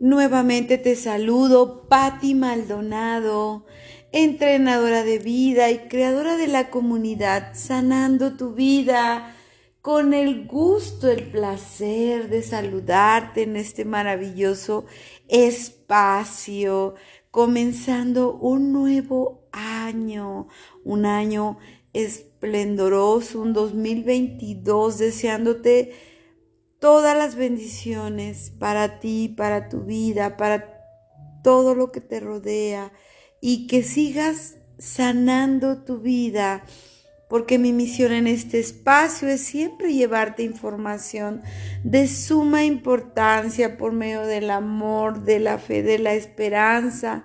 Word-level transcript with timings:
Nuevamente 0.00 0.78
te 0.78 0.94
saludo, 0.94 1.88
Patti 1.88 2.36
Maldonado, 2.36 3.66
entrenadora 4.12 5.02
de 5.02 5.18
vida 5.18 5.72
y 5.72 5.88
creadora 5.88 6.36
de 6.36 6.46
la 6.46 6.70
comunidad, 6.70 7.54
sanando 7.54 8.36
tu 8.36 8.54
vida. 8.54 9.34
Con 9.82 10.14
el 10.14 10.46
gusto, 10.46 11.10
el 11.10 11.24
placer 11.24 12.28
de 12.28 12.42
saludarte 12.42 13.42
en 13.42 13.56
este 13.56 13.84
maravilloso 13.84 14.84
espacio, 15.26 16.94
comenzando 17.32 18.34
un 18.34 18.72
nuevo 18.72 19.48
año, 19.50 20.46
un 20.84 21.06
año 21.06 21.58
esplendoroso, 21.92 23.40
un 23.40 23.52
2022, 23.52 24.98
deseándote 24.98 25.92
todas 26.80 27.16
las 27.16 27.34
bendiciones 27.34 28.50
para 28.58 29.00
ti, 29.00 29.32
para 29.36 29.68
tu 29.68 29.80
vida, 29.80 30.36
para 30.36 30.78
todo 31.42 31.74
lo 31.74 31.90
que 31.92 32.00
te 32.00 32.20
rodea 32.20 32.92
y 33.40 33.66
que 33.66 33.82
sigas 33.82 34.56
sanando 34.78 35.82
tu 35.84 35.98
vida, 35.98 36.64
porque 37.28 37.58
mi 37.58 37.72
misión 37.72 38.12
en 38.12 38.26
este 38.26 38.58
espacio 38.58 39.28
es 39.28 39.42
siempre 39.42 39.92
llevarte 39.92 40.42
información 40.42 41.42
de 41.84 42.06
suma 42.08 42.64
importancia 42.64 43.76
por 43.76 43.92
medio 43.92 44.22
del 44.22 44.50
amor, 44.50 45.24
de 45.24 45.40
la 45.40 45.58
fe, 45.58 45.82
de 45.82 45.98
la 45.98 46.14
esperanza 46.14 47.24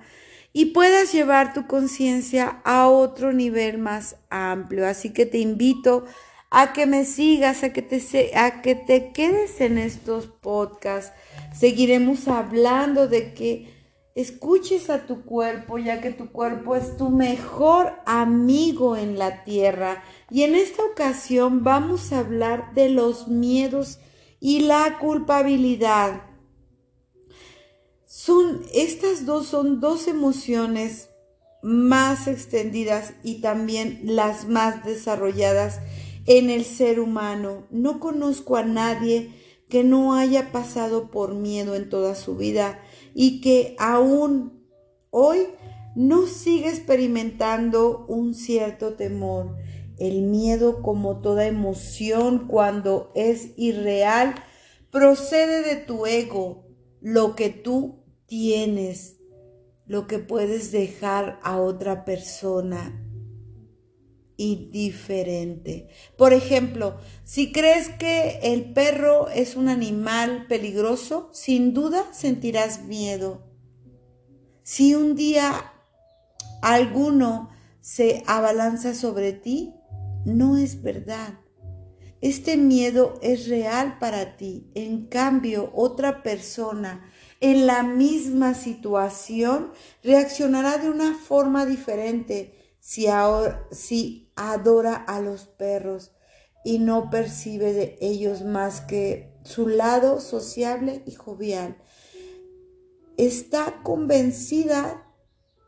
y 0.52 0.66
puedas 0.68 1.12
llevar 1.12 1.54
tu 1.54 1.68
conciencia 1.68 2.62
a 2.64 2.88
otro 2.88 3.34
nivel 3.34 3.80
más 3.80 4.18
amplio. 4.30 4.88
Así 4.88 5.12
que 5.12 5.26
te 5.26 5.40
invito 5.40 6.06
a 6.06 6.33
a 6.56 6.72
que 6.72 6.86
me 6.86 7.04
sigas, 7.04 7.64
a 7.64 7.74
que 7.74 7.82
te, 7.82 8.38
a 8.38 8.62
que 8.62 8.76
te 8.76 9.12
quedes 9.12 9.60
en 9.60 9.80
estos 9.80 10.28
podcasts. 10.28 11.12
Seguiremos 11.52 12.28
hablando 12.28 13.08
de 13.08 13.34
que 13.34 13.74
escuches 14.14 14.92
a 14.92 15.08
tu 15.08 15.26
cuerpo, 15.26 15.80
ya 15.80 16.00
que 16.00 16.12
tu 16.12 16.32
cuerpo 16.32 16.76
es 16.76 16.96
tu 16.96 17.10
mejor 17.10 17.94
amigo 18.06 18.96
en 18.96 19.18
la 19.18 19.44
tierra. 19.44 20.04
Y 20.30 20.44
en 20.44 20.54
esta 20.54 20.84
ocasión 20.86 21.64
vamos 21.64 22.14
a 22.14 22.20
hablar 22.20 22.76
de 22.76 22.90
los 22.90 23.28
miedos 23.28 23.98
y 24.40 24.60
la 24.60 25.00
culpabilidad. 25.00 26.22
Son, 28.06 28.62
estas 28.76 29.26
dos 29.26 29.48
son 29.48 29.80
dos 29.80 30.08
emociones 30.08 31.10
más 31.64 32.28
extendidas 32.28 33.14
y 33.24 33.42
también 33.42 34.02
las 34.04 34.48
más 34.48 34.84
desarrolladas 34.84 35.80
en 36.26 36.50
el 36.50 36.66
ser 36.66 37.00
humano. 37.00 37.68
No 37.72 38.00
conozco 38.00 38.56
a 38.56 38.64
nadie 38.64 39.32
que 39.70 39.84
no 39.84 40.14
haya 40.14 40.52
pasado 40.52 41.10
por 41.10 41.34
miedo 41.36 41.76
en 41.76 41.90
toda 41.90 42.16
su 42.16 42.36
vida 42.36 42.80
y 43.14 43.42
que 43.42 43.76
aún 43.80 44.68
hoy 45.10 45.48
no 45.96 46.28
sigue 46.28 46.70
experimentando 46.70 48.06
un 48.08 48.34
cierto 48.34 48.94
temor. 48.94 49.56
El 49.98 50.24
miedo, 50.24 50.82
como 50.82 51.22
toda 51.22 51.46
emoción, 51.46 52.48
cuando 52.48 53.12
es 53.16 53.52
irreal, 53.58 54.36
procede 54.92 55.62
de 55.62 55.76
tu 55.76 56.06
ego, 56.06 56.68
lo 57.00 57.36
que 57.36 57.50
tú 57.50 58.04
tienes, 58.26 59.18
lo 59.86 60.08
que 60.08 60.20
puedes 60.20 60.72
dejar 60.72 61.40
a 61.44 61.60
otra 61.60 62.06
persona 62.06 63.04
y 64.44 64.70
diferente. 64.72 65.88
Por 66.18 66.34
ejemplo, 66.34 66.98
si 67.24 67.54
crees 67.54 67.88
que 67.88 68.40
el 68.44 68.74
perro 68.74 69.30
es 69.30 69.56
un 69.56 69.70
animal 69.70 70.48
peligroso, 70.50 71.30
sin 71.32 71.74
duda 71.74 72.04
sentirás 72.12 72.84
miedo. 72.84 73.48
Si 74.62 74.96
un 74.96 75.16
día 75.16 75.72
alguno 76.62 77.52
se 77.80 78.22
abalanza 78.28 78.94
sobre 78.94 79.32
ti, 79.32 79.76
no 80.26 80.58
es 80.58 80.82
verdad. 80.82 81.40
Este 82.20 82.58
miedo 82.58 83.20
es 83.22 83.48
real 83.48 83.98
para 83.98 84.36
ti. 84.36 84.70
En 84.76 85.08
cambio, 85.08 85.72
otra 85.74 86.22
persona 86.22 87.10
en 87.40 87.66
la 87.66 87.84
misma 87.84 88.56
situación 88.56 89.72
reaccionará 90.04 90.80
de 90.80 90.90
una 90.90 91.18
forma 91.18 91.66
diferente 91.66 92.60
si, 92.84 93.08
si 93.72 94.23
adora 94.36 94.96
a 94.96 95.20
los 95.20 95.46
perros 95.46 96.12
y 96.64 96.80
no 96.80 97.10
percibe 97.10 97.74
de 97.74 97.98
ellos 98.02 98.44
más 98.44 98.82
que 98.82 99.34
su 99.44 99.68
lado 99.68 100.20
sociable 100.20 101.04
y 101.06 101.12
jovial. 101.12 101.78
Está 103.18 103.82
convencida 103.84 105.08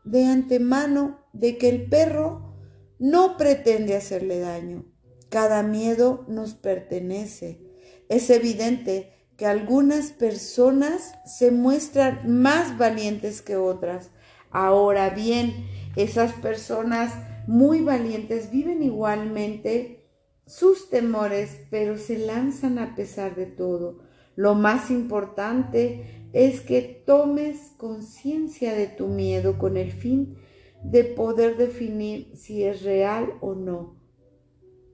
de 0.04 0.26
antemano 0.26 1.20
de 1.34 1.58
que 1.58 1.70
el 1.70 1.90
perro 1.90 2.56
no 3.00 3.38
pretende 3.38 3.96
hacerle 3.96 4.40
daño. 4.40 4.86
Cada 5.30 5.64
miedo 5.64 6.26
nos 6.28 6.54
pertenece. 6.54 7.60
Es 8.08 8.30
evidente 8.30 9.12
que 9.38 9.46
algunas 9.46 10.12
personas 10.12 11.16
se 11.26 11.52
muestran 11.52 12.22
más 12.42 12.78
valientes 12.78 13.42
que 13.42 13.58
otras. 13.58 14.12
Ahora 14.50 15.10
bien, 15.10 15.68
esas 15.98 16.32
personas 16.34 17.12
muy 17.48 17.82
valientes 17.82 18.52
viven 18.52 18.84
igualmente 18.84 20.10
sus 20.46 20.90
temores, 20.90 21.66
pero 21.70 21.98
se 21.98 22.20
lanzan 22.20 22.78
a 22.80 22.96
pesar 22.96 23.36
de 23.36 23.46
todo. 23.46 24.00
Lo 24.36 24.54
más 24.54 24.92
importante 24.92 26.28
es 26.34 26.62
que 26.62 26.82
tomes 27.06 27.72
conciencia 27.78 28.76
de 28.76 28.88
tu 28.88 29.08
miedo 29.08 29.58
con 29.58 29.78
el 29.78 29.92
fin 29.92 30.36
de 30.84 31.04
poder 31.04 31.58
definir 31.58 32.36
si 32.36 32.64
es 32.64 32.84
real 32.84 33.34
o 33.42 33.56
no. 33.56 34.00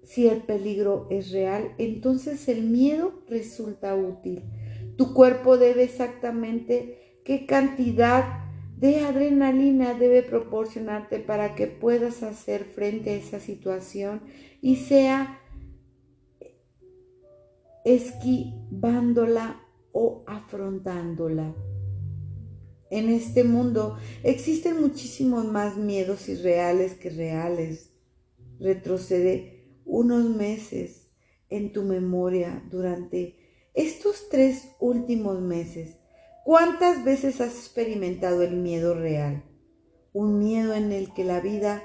Si 0.04 0.28
el 0.28 0.42
peligro 0.44 1.08
es 1.10 1.32
real, 1.32 1.74
entonces 1.78 2.48
el 2.48 2.64
miedo 2.64 3.24
resulta 3.28 3.96
útil. 3.96 4.44
Tu 4.98 5.14
cuerpo 5.14 5.58
debe 5.58 5.84
exactamente 5.84 7.20
qué 7.24 7.46
cantidad 7.46 8.51
de 8.82 9.02
adrenalina 9.02 9.94
debe 9.94 10.24
proporcionarte 10.24 11.20
para 11.20 11.54
que 11.54 11.68
puedas 11.68 12.24
hacer 12.24 12.66
frente 12.66 13.12
a 13.12 13.14
esa 13.14 13.40
situación 13.40 14.24
y 14.60 14.78
sea 14.78 15.40
esquivándola 17.86 19.62
o 19.92 20.24
afrontándola. 20.26 21.54
En 22.90 23.10
este 23.10 23.44
mundo 23.44 23.98
existen 24.24 24.82
muchísimos 24.82 25.46
más 25.46 25.78
miedos 25.78 26.28
irreales 26.28 26.96
que 26.96 27.12
reales. 27.12 27.92
Retrocede 28.60 29.78
unos 29.86 30.28
meses 30.36 31.12
en 31.50 31.72
tu 31.72 31.84
memoria 31.84 32.64
durante 32.72 33.36
estos 33.76 34.28
tres 34.30 34.70
últimos 34.80 35.40
meses 35.40 36.01
¿Cuántas 36.44 37.04
veces 37.04 37.40
has 37.40 37.56
experimentado 37.56 38.42
el 38.42 38.56
miedo 38.56 38.96
real? 38.96 39.44
Un 40.12 40.40
miedo 40.40 40.74
en 40.74 40.92
el 40.92 41.14
que 41.14 41.24
la 41.24 41.40
vida 41.40 41.84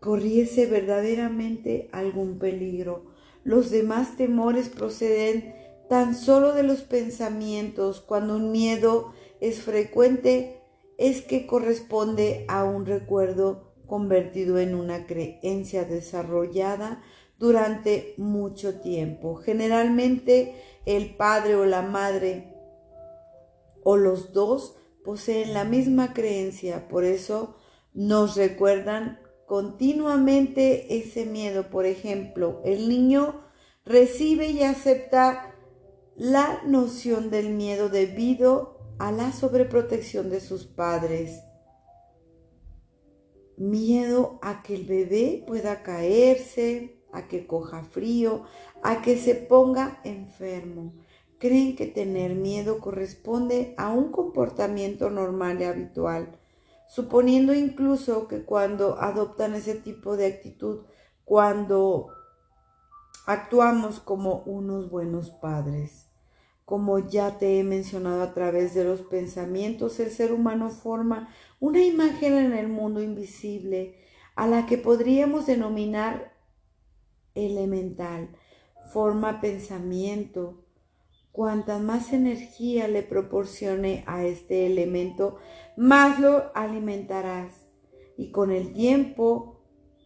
corriese 0.00 0.66
verdaderamente 0.66 1.88
algún 1.90 2.38
peligro. 2.38 3.06
Los 3.42 3.70
demás 3.70 4.18
temores 4.18 4.68
proceden 4.68 5.54
tan 5.88 6.14
solo 6.14 6.52
de 6.52 6.62
los 6.62 6.82
pensamientos. 6.82 8.02
Cuando 8.02 8.36
un 8.36 8.52
miedo 8.52 9.14
es 9.40 9.62
frecuente, 9.62 10.60
es 10.98 11.22
que 11.22 11.46
corresponde 11.46 12.44
a 12.48 12.64
un 12.64 12.84
recuerdo 12.84 13.72
convertido 13.86 14.58
en 14.58 14.74
una 14.74 15.06
creencia 15.06 15.84
desarrollada 15.84 17.02
durante 17.38 18.12
mucho 18.18 18.80
tiempo. 18.80 19.36
Generalmente 19.36 20.54
el 20.84 21.16
padre 21.16 21.56
o 21.56 21.64
la 21.64 21.80
madre 21.80 22.53
o 23.84 23.96
los 23.96 24.32
dos 24.32 24.76
poseen 25.04 25.54
la 25.54 25.64
misma 25.64 26.12
creencia, 26.14 26.88
por 26.88 27.04
eso 27.04 27.56
nos 27.92 28.36
recuerdan 28.36 29.20
continuamente 29.46 30.96
ese 30.96 31.26
miedo. 31.26 31.70
Por 31.70 31.86
ejemplo, 31.86 32.60
el 32.64 32.88
niño 32.88 33.42
recibe 33.84 34.48
y 34.48 34.62
acepta 34.62 35.54
la 36.16 36.62
noción 36.64 37.30
del 37.30 37.50
miedo 37.50 37.88
debido 37.90 38.78
a 38.98 39.12
la 39.12 39.32
sobreprotección 39.32 40.30
de 40.30 40.40
sus 40.40 40.64
padres. 40.64 41.40
Miedo 43.56 44.38
a 44.42 44.62
que 44.62 44.74
el 44.74 44.84
bebé 44.84 45.44
pueda 45.46 45.82
caerse, 45.82 47.02
a 47.12 47.28
que 47.28 47.46
coja 47.46 47.84
frío, 47.84 48.44
a 48.82 49.02
que 49.02 49.16
se 49.18 49.34
ponga 49.34 50.00
enfermo 50.04 50.94
creen 51.44 51.76
que 51.76 51.84
tener 51.84 52.34
miedo 52.34 52.78
corresponde 52.78 53.74
a 53.76 53.92
un 53.92 54.10
comportamiento 54.10 55.10
normal 55.10 55.60
y 55.60 55.64
habitual, 55.64 56.38
suponiendo 56.88 57.52
incluso 57.52 58.28
que 58.28 58.44
cuando 58.44 58.98
adoptan 58.98 59.54
ese 59.54 59.74
tipo 59.74 60.16
de 60.16 60.24
actitud, 60.24 60.86
cuando 61.26 62.08
actuamos 63.26 64.00
como 64.00 64.36
unos 64.46 64.88
buenos 64.88 65.28
padres. 65.28 66.06
Como 66.64 66.98
ya 66.98 67.36
te 67.36 67.58
he 67.58 67.62
mencionado 67.62 68.22
a 68.22 68.32
través 68.32 68.72
de 68.72 68.84
los 68.84 69.02
pensamientos, 69.02 70.00
el 70.00 70.10
ser 70.10 70.32
humano 70.32 70.70
forma 70.70 71.28
una 71.60 71.84
imagen 71.84 72.38
en 72.38 72.54
el 72.54 72.68
mundo 72.68 73.02
invisible 73.02 73.98
a 74.34 74.46
la 74.46 74.64
que 74.64 74.78
podríamos 74.78 75.44
denominar 75.44 76.32
elemental. 77.34 78.30
Forma 78.94 79.42
pensamiento. 79.42 80.63
Cuanta 81.34 81.80
más 81.80 82.12
energía 82.12 82.86
le 82.86 83.02
proporcione 83.02 84.04
a 84.06 84.24
este 84.24 84.66
elemento, 84.66 85.38
más 85.76 86.20
lo 86.20 86.52
alimentarás. 86.54 87.66
Y 88.16 88.30
con 88.30 88.52
el 88.52 88.72
tiempo 88.72 89.60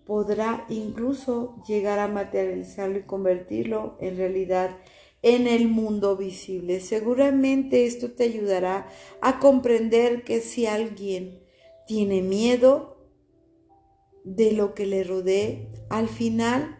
podrá 0.06 0.64
incluso 0.70 1.62
llegar 1.68 1.98
a 1.98 2.08
materializarlo 2.08 3.00
y 3.00 3.02
convertirlo 3.02 3.98
en 4.00 4.16
realidad 4.16 4.78
en 5.20 5.46
el 5.46 5.68
mundo 5.68 6.16
visible. 6.16 6.80
Seguramente 6.80 7.84
esto 7.84 8.12
te 8.12 8.24
ayudará 8.24 8.88
a 9.20 9.38
comprender 9.38 10.24
que 10.24 10.40
si 10.40 10.64
alguien 10.64 11.42
tiene 11.86 12.22
miedo 12.22 13.06
de 14.24 14.52
lo 14.52 14.72
que 14.72 14.86
le 14.86 15.04
rodee, 15.04 15.68
al 15.90 16.08
final 16.08 16.78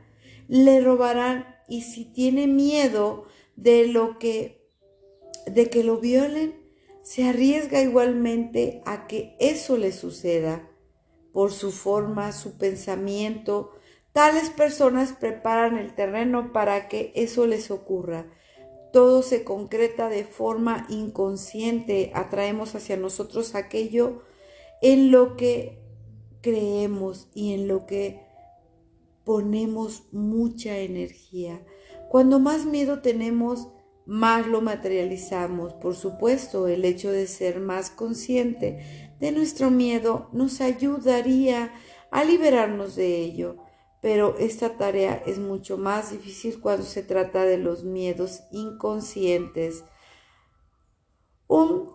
le 0.49 0.81
robarán 0.81 1.55
y 1.69 1.83
si 1.83 2.07
tiene 2.07 2.47
miedo 2.47 3.27
de 3.59 3.89
lo 3.89 4.19
que 4.19 4.57
de 5.47 5.69
que 5.71 5.83
lo 5.83 5.99
violen, 5.99 6.55
se 7.03 7.25
arriesga 7.25 7.81
igualmente 7.81 8.83
a 8.85 9.07
que 9.07 9.35
eso 9.41 9.77
le 9.77 9.93
suceda 9.93 10.71
por 11.33 11.53
su 11.53 11.73
forma, 11.73 12.33
su 12.33 12.59
pensamiento. 12.59 13.73
Tales 14.13 14.51
personas 14.51 15.13
preparan 15.13 15.79
el 15.79 15.95
terreno 15.95 16.53
para 16.53 16.89
que 16.89 17.13
eso 17.15 17.47
les 17.47 17.71
ocurra. 17.71 18.27
Todo 18.93 19.23
se 19.23 19.43
concreta 19.43 20.09
de 20.09 20.25
forma 20.25 20.87
inconsciente. 20.91 22.13
Atraemos 22.15 22.75
hacia 22.75 22.97
nosotros 22.97 23.55
aquello 23.55 24.23
en 24.83 25.11
lo 25.11 25.37
que 25.37 25.79
creemos 26.43 27.29
y 27.35 27.55
en 27.55 27.69
lo 27.69 27.87
que 27.87 28.21
ponemos 29.25 30.05
mucha 30.13 30.79
energía. 30.79 31.63
Cuando 32.09 32.39
más 32.39 32.65
miedo 32.65 33.01
tenemos, 33.01 33.69
más 34.07 34.47
lo 34.47 34.63
materializamos. 34.63 35.75
Por 35.75 35.95
supuesto, 35.95 36.67
el 36.67 36.85
hecho 36.85 37.13
de 37.13 37.27
ser 37.27 37.61
más 37.61 37.91
consciente 37.91 39.15
de 39.21 39.33
nuestro 39.33 39.71
miedo 39.71 40.31
nos 40.33 40.63
ayudaría 40.63 41.73
a 42.11 42.25
liberarnos 42.25 42.97
de 42.97 43.19
ello, 43.19 43.57
pero 44.01 44.37
esta 44.39 44.79
tarea 44.79 45.23
es 45.27 45.39
mucho 45.39 45.77
más 45.77 46.11
difícil 46.11 46.61
cuando 46.61 46.85
se 46.85 47.03
trata 47.03 47.45
de 47.45 47.59
los 47.59 47.85
miedos 47.85 48.45
inconscientes. 48.51 49.85
Un 51.47 51.91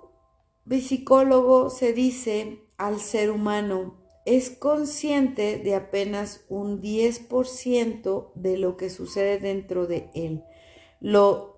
psicólogo 0.69 1.71
se 1.71 1.93
dice 1.93 2.67
al 2.77 2.99
ser 2.99 3.31
humano, 3.31 4.02
es 4.25 4.49
consciente 4.49 5.57
de 5.57 5.75
apenas 5.75 6.41
un 6.49 6.81
10% 6.81 8.31
de 8.35 8.57
lo 8.57 8.77
que 8.77 8.89
sucede 8.89 9.39
dentro 9.39 9.87
de 9.87 10.09
él, 10.13 10.43
lo 10.99 11.53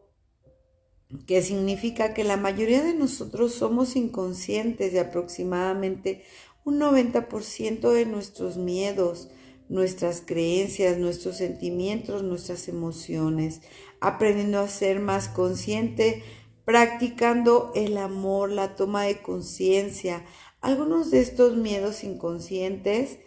que 1.28 1.42
significa 1.42 2.14
que 2.14 2.24
la 2.24 2.38
mayoría 2.38 2.84
de 2.84 2.94
nosotros 2.94 3.54
somos 3.54 3.96
inconscientes 3.96 4.92
de 4.92 5.00
aproximadamente 5.00 6.24
un 6.64 6.80
90% 6.80 7.92
de 7.92 8.06
nuestros 8.08 8.58
miedos, 8.58 9.30
nuestras 9.70 10.22
creencias, 10.26 10.98
nuestros 10.98 11.38
sentimientos, 11.38 12.24
nuestras 12.24 12.68
emociones, 12.68 13.62
aprendiendo 14.00 14.60
a 14.60 14.68
ser 14.68 15.00
más 15.00 15.30
consciente, 15.30 16.24
practicando 16.66 17.72
el 17.76 17.98
amor, 17.98 18.52
la 18.52 18.76
toma 18.76 19.04
de 19.04 19.22
conciencia, 19.22 20.26
algunos 20.66 21.12
de 21.12 21.20
estos 21.20 21.56
miedos 21.56 22.04
inconscientes 22.04 23.20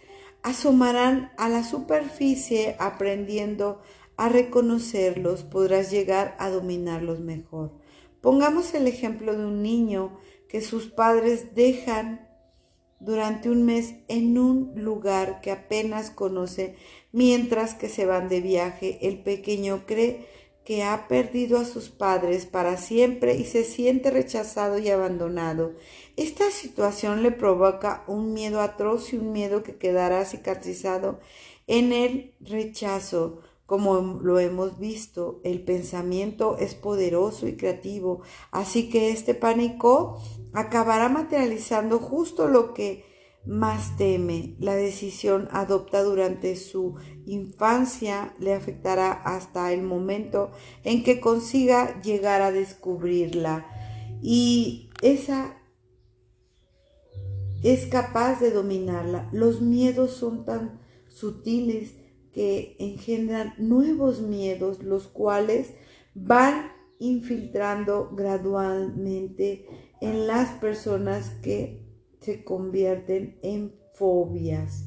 asomarán 0.42 1.30
a 1.38 1.48
la 1.48 1.62
superficie 1.62 2.74
aprendiendo 2.80 3.80
a 4.16 4.28
reconocerlos, 4.28 5.44
podrás 5.44 5.92
llegar 5.92 6.34
a 6.40 6.50
dominarlos 6.50 7.20
mejor. 7.20 7.78
Pongamos 8.20 8.74
el 8.74 8.88
ejemplo 8.88 9.36
de 9.36 9.46
un 9.46 9.62
niño 9.62 10.18
que 10.48 10.60
sus 10.60 10.86
padres 10.86 11.54
dejan 11.54 12.28
durante 12.98 13.50
un 13.50 13.64
mes 13.64 13.94
en 14.08 14.36
un 14.36 14.72
lugar 14.74 15.40
que 15.40 15.52
apenas 15.52 16.10
conoce 16.10 16.74
mientras 17.12 17.74
que 17.74 17.88
se 17.88 18.04
van 18.04 18.28
de 18.28 18.40
viaje. 18.40 18.98
El 19.02 19.22
pequeño 19.22 19.84
cree 19.86 20.26
que 20.68 20.84
ha 20.84 21.08
perdido 21.08 21.58
a 21.58 21.64
sus 21.64 21.88
padres 21.88 22.44
para 22.44 22.76
siempre 22.76 23.36
y 23.36 23.46
se 23.46 23.64
siente 23.64 24.10
rechazado 24.10 24.78
y 24.78 24.90
abandonado. 24.90 25.72
Esta 26.18 26.50
situación 26.50 27.22
le 27.22 27.30
provoca 27.30 28.04
un 28.06 28.34
miedo 28.34 28.60
atroz 28.60 29.14
y 29.14 29.16
un 29.16 29.32
miedo 29.32 29.62
que 29.62 29.76
quedará 29.76 30.26
cicatrizado 30.26 31.20
en 31.68 31.94
el 31.94 32.34
rechazo. 32.40 33.40
Como 33.64 34.20
lo 34.22 34.38
hemos 34.40 34.78
visto, 34.78 35.40
el 35.42 35.62
pensamiento 35.62 36.58
es 36.58 36.74
poderoso 36.74 37.48
y 37.48 37.56
creativo, 37.56 38.20
así 38.50 38.90
que 38.90 39.08
este 39.08 39.34
pánico 39.34 40.20
acabará 40.52 41.08
materializando 41.08 41.98
justo 41.98 42.46
lo 42.46 42.74
que 42.74 43.07
más 43.48 43.96
teme. 43.96 44.54
La 44.60 44.74
decisión 44.76 45.48
adopta 45.50 46.02
durante 46.02 46.54
su 46.54 46.96
infancia 47.24 48.34
le 48.38 48.54
afectará 48.54 49.10
hasta 49.10 49.72
el 49.72 49.82
momento 49.82 50.52
en 50.84 51.02
que 51.02 51.18
consiga 51.18 52.00
llegar 52.02 52.42
a 52.42 52.52
descubrirla. 52.52 53.66
Y 54.22 54.90
esa 55.02 55.56
es 57.62 57.86
capaz 57.86 58.38
de 58.38 58.50
dominarla. 58.50 59.28
Los 59.32 59.62
miedos 59.62 60.12
son 60.12 60.44
tan 60.44 60.80
sutiles 61.08 61.94
que 62.32 62.76
engendran 62.78 63.54
nuevos 63.56 64.20
miedos, 64.20 64.82
los 64.82 65.08
cuales 65.08 65.72
van 66.14 66.70
infiltrando 66.98 68.10
gradualmente 68.14 69.66
en 70.00 70.26
las 70.26 70.50
personas 70.58 71.30
que 71.42 71.87
se 72.28 72.44
convierten 72.44 73.38
en 73.42 73.72
fobias. 73.94 74.84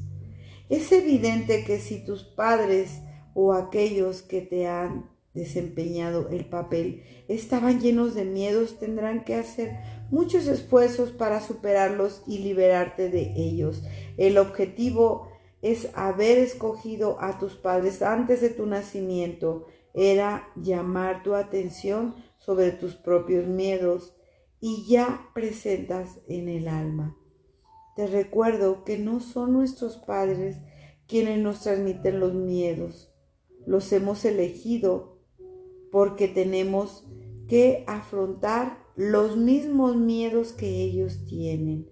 Es 0.68 0.92
evidente 0.92 1.64
que 1.64 1.80
si 1.80 2.04
tus 2.04 2.22
padres 2.22 3.00
o 3.34 3.52
aquellos 3.52 4.22
que 4.22 4.42
te 4.42 4.68
han 4.68 5.10
desempeñado 5.34 6.28
el 6.28 6.44
papel 6.44 7.02
estaban 7.26 7.80
llenos 7.80 8.14
de 8.14 8.24
miedos, 8.24 8.78
tendrán 8.78 9.24
que 9.24 9.34
hacer 9.34 9.76
muchos 10.12 10.46
esfuerzos 10.46 11.10
para 11.10 11.40
superarlos 11.40 12.22
y 12.28 12.38
liberarte 12.38 13.08
de 13.10 13.32
ellos. 13.34 13.82
El 14.18 14.38
objetivo 14.38 15.26
es 15.62 15.88
haber 15.94 16.38
escogido 16.38 17.20
a 17.20 17.40
tus 17.40 17.54
padres 17.54 18.02
antes 18.02 18.40
de 18.40 18.50
tu 18.50 18.66
nacimiento. 18.66 19.66
Era 19.94 20.48
llamar 20.54 21.24
tu 21.24 21.34
atención 21.34 22.14
sobre 22.38 22.70
tus 22.70 22.94
propios 22.94 23.48
miedos 23.48 24.14
y 24.60 24.86
ya 24.86 25.28
presentas 25.34 26.20
en 26.28 26.48
el 26.48 26.68
alma. 26.68 27.16
Te 27.96 28.06
recuerdo 28.06 28.84
que 28.84 28.98
no 28.98 29.20
son 29.20 29.52
nuestros 29.52 29.96
padres 29.96 30.56
quienes 31.06 31.38
nos 31.38 31.60
transmiten 31.60 32.20
los 32.20 32.32
miedos. 32.32 33.12
Los 33.66 33.92
hemos 33.92 34.24
elegido 34.24 35.18
porque 35.90 36.26
tenemos 36.26 37.06
que 37.48 37.84
afrontar 37.86 38.78
los 38.96 39.36
mismos 39.36 39.96
miedos 39.96 40.52
que 40.52 40.82
ellos 40.82 41.24
tienen. 41.26 41.86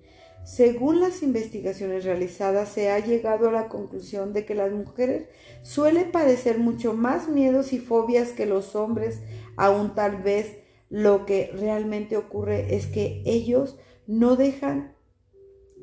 Según 0.45 1.00
las 1.00 1.23
investigaciones 1.23 2.04
realizadas, 2.04 2.71
se 2.71 2.90
ha 2.90 2.99
llegado 2.99 3.49
a 3.49 3.52
la 3.52 3.69
conclusión 3.69 4.33
de 4.33 4.47
que 4.47 4.54
las 4.54 4.73
mujeres 4.73 5.28
suelen 5.62 6.11
padecer 6.11 6.59
mucho 6.59 6.95
más 6.95 7.28
miedos 7.28 7.75
y 7.75 7.78
fobias 7.78 8.30
que 8.30 8.47
los 8.47 8.75
hombres, 8.75 9.21
aún 9.57 9.95
tal 9.95 10.23
vez 10.23 10.57
lo 10.88 11.26
que 11.26 11.50
realmente 11.52 12.16
ocurre 12.16 12.75
es 12.75 12.87
que 12.87 13.23
ellos 13.26 13.76
no 14.07 14.37
dejan 14.37 14.97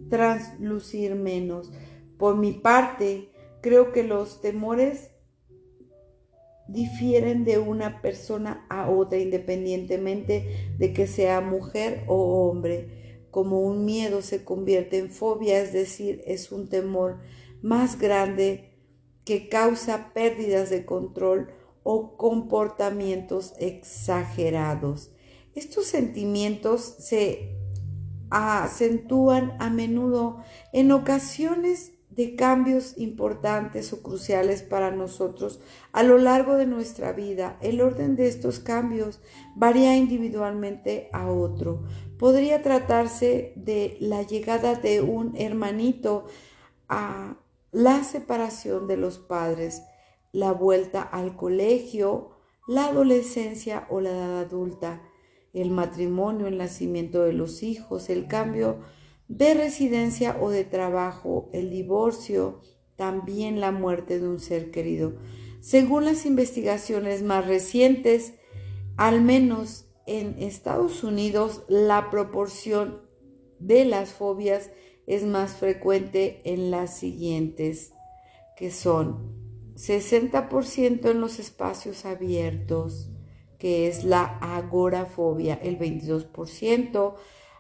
translucir 0.10 1.16
menos. 1.16 1.72
Por 2.18 2.38
mi 2.38 2.54
parte, 2.54 3.30
creo 3.62 3.92
que 3.92 4.04
los 4.04 4.42
temores 4.42 5.12
difieren 6.68 7.46
de 7.46 7.60
una 7.60 8.02
persona 8.02 8.66
a 8.70 8.90
otra 8.90 9.20
independientemente 9.20 10.74
de 10.78 10.94
que 10.94 11.08
sea 11.08 11.42
mujer 11.42 12.04
o 12.08 12.48
hombre. 12.48 13.26
Como 13.32 13.62
un 13.62 13.86
miedo 13.86 14.22
se 14.22 14.44
convierte 14.44 14.98
en 14.98 15.12
fobia, 15.12 15.60
es 15.62 15.74
decir, 15.74 16.22
es 16.26 16.52
un 16.52 16.70
temor 16.70 17.20
más 17.62 18.00
grande 18.00 18.74
que 19.26 19.50
causa 19.50 20.14
pérdidas 20.14 20.70
de 20.70 20.86
control 20.86 21.52
o 21.84 22.18
comportamientos 22.18 23.54
exagerados. 23.60 25.12
Estos 25.56 25.86
sentimientos 25.86 26.82
se 26.82 27.57
acentúan 28.30 29.56
a 29.60 29.70
menudo 29.70 30.44
en 30.74 30.92
ocasiones 30.92 31.94
de 32.18 32.36
cambios 32.36 32.98
importantes 32.98 33.94
o 33.94 34.02
cruciales 34.02 34.64
para 34.64 34.90
nosotros 34.90 35.62
a 35.92 36.02
lo 36.02 36.18
largo 36.18 36.56
de 36.58 36.66
nuestra 36.66 37.12
vida. 37.12 37.58
El 37.62 37.80
orden 37.80 38.16
de 38.16 38.28
estos 38.28 38.60
cambios 38.60 39.22
varía 39.56 39.96
individualmente 39.96 41.10
a 41.14 41.28
otro. 41.28 41.84
Podría 42.18 42.64
tratarse 42.64 43.54
de 43.56 43.98
la 44.00 44.24
llegada 44.24 44.74
de 44.74 45.02
un 45.02 45.36
hermanito 45.38 46.26
a 46.90 47.38
la 47.72 48.04
separación 48.04 48.88
de 48.88 48.98
los 48.98 49.20
padres, 49.20 49.84
la 50.32 50.52
vuelta 50.54 51.04
al 51.04 51.36
colegio, 51.36 52.32
la 52.68 52.86
adolescencia 52.86 53.86
o 53.92 54.02
la 54.02 54.10
edad 54.10 54.40
adulta, 54.40 55.02
el 55.62 55.72
matrimonio, 55.72 56.48
el 56.48 56.58
nacimiento 56.58 57.24
de 57.24 57.34
los 57.34 57.64
hijos, 57.64 58.10
el 58.10 58.28
cambio 58.28 58.80
de 59.28 59.54
residencia 59.54 60.38
o 60.40 60.50
de 60.50 60.64
trabajo, 60.64 61.50
el 61.54 61.70
divorcio, 61.70 62.62
también 62.96 63.60
la 63.60 63.72
muerte 63.72 64.20
de 64.20 64.28
un 64.28 64.40
ser 64.40 64.72
querido. 64.72 65.14
Según 65.60 66.06
las 66.06 66.26
investigaciones 66.26 67.24
más 67.24 67.46
recientes, 67.46 68.34
al 68.96 69.22
menos 69.22 69.86
en 70.06 70.42
Estados 70.42 71.04
Unidos, 71.04 71.64
la 71.68 72.10
proporción 72.10 73.02
de 73.60 73.86
las 73.86 74.14
fobias 74.14 74.72
es 75.08 75.24
más 75.24 75.54
frecuente 75.54 76.42
en 76.46 76.72
las 76.72 76.98
siguientes, 76.98 77.94
que 78.56 78.72
son 78.72 79.36
60% 79.76 81.12
en 81.12 81.22
los 81.22 81.40
espacios 81.40 82.06
abiertos, 82.06 83.12
que 83.58 83.88
es 83.88 84.04
la 84.04 84.38
agorafobia, 84.40 85.56
el 85.56 85.80
22% 85.80 87.16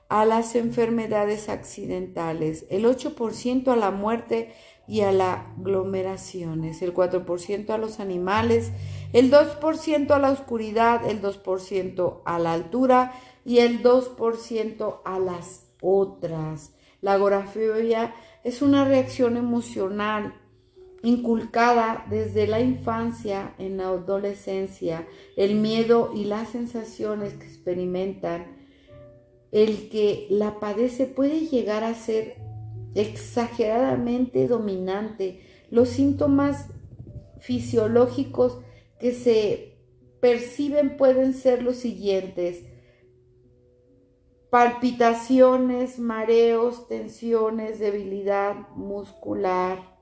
a 0.09 0.25
las 0.25 0.55
enfermedades 0.55 1.49
accidentales, 1.49 2.65
el 2.69 2.85
8% 2.85 3.67
a 3.67 3.75
la 3.75 3.91
muerte 3.91 4.53
y 4.87 5.01
a 5.01 5.11
las 5.11 5.39
aglomeraciones, 5.59 6.81
el 6.81 6.93
4% 6.93 7.69
a 7.71 7.77
los 7.77 7.99
animales, 7.99 8.71
el 9.11 9.29
2% 9.31 10.11
a 10.11 10.19
la 10.19 10.31
oscuridad, 10.31 11.05
el 11.09 11.21
2% 11.21 12.21
a 12.23 12.39
la 12.39 12.53
altura 12.53 13.13
y 13.43 13.59
el 13.59 13.83
2% 13.83 15.01
a 15.03 15.19
las 15.19 15.65
otras. 15.81 16.71
La 17.01 17.13
agorafobia 17.13 18.15
es 18.43 18.61
una 18.61 18.85
reacción 18.85 19.35
emocional 19.35 20.33
inculcada 21.03 22.05
desde 22.09 22.47
la 22.47 22.59
infancia 22.59 23.53
en 23.59 23.77
la 23.77 23.89
adolescencia, 23.89 25.07
el 25.35 25.55
miedo 25.55 26.11
y 26.15 26.25
las 26.25 26.49
sensaciones 26.49 27.33
que 27.33 27.45
experimentan 27.45 28.57
el 29.51 29.89
que 29.89 30.27
la 30.29 30.59
padece 30.59 31.05
puede 31.05 31.47
llegar 31.47 31.83
a 31.83 31.93
ser 31.93 32.35
exageradamente 32.95 34.47
dominante. 34.47 35.41
Los 35.69 35.89
síntomas 35.89 36.67
fisiológicos 37.39 38.59
que 38.99 39.13
se 39.13 39.77
perciben 40.19 40.97
pueden 40.97 41.33
ser 41.33 41.63
los 41.63 41.77
siguientes. 41.77 42.63
Palpitaciones, 44.49 45.99
mareos, 45.99 46.87
tensiones, 46.87 47.79
debilidad 47.79 48.69
muscular, 48.75 49.96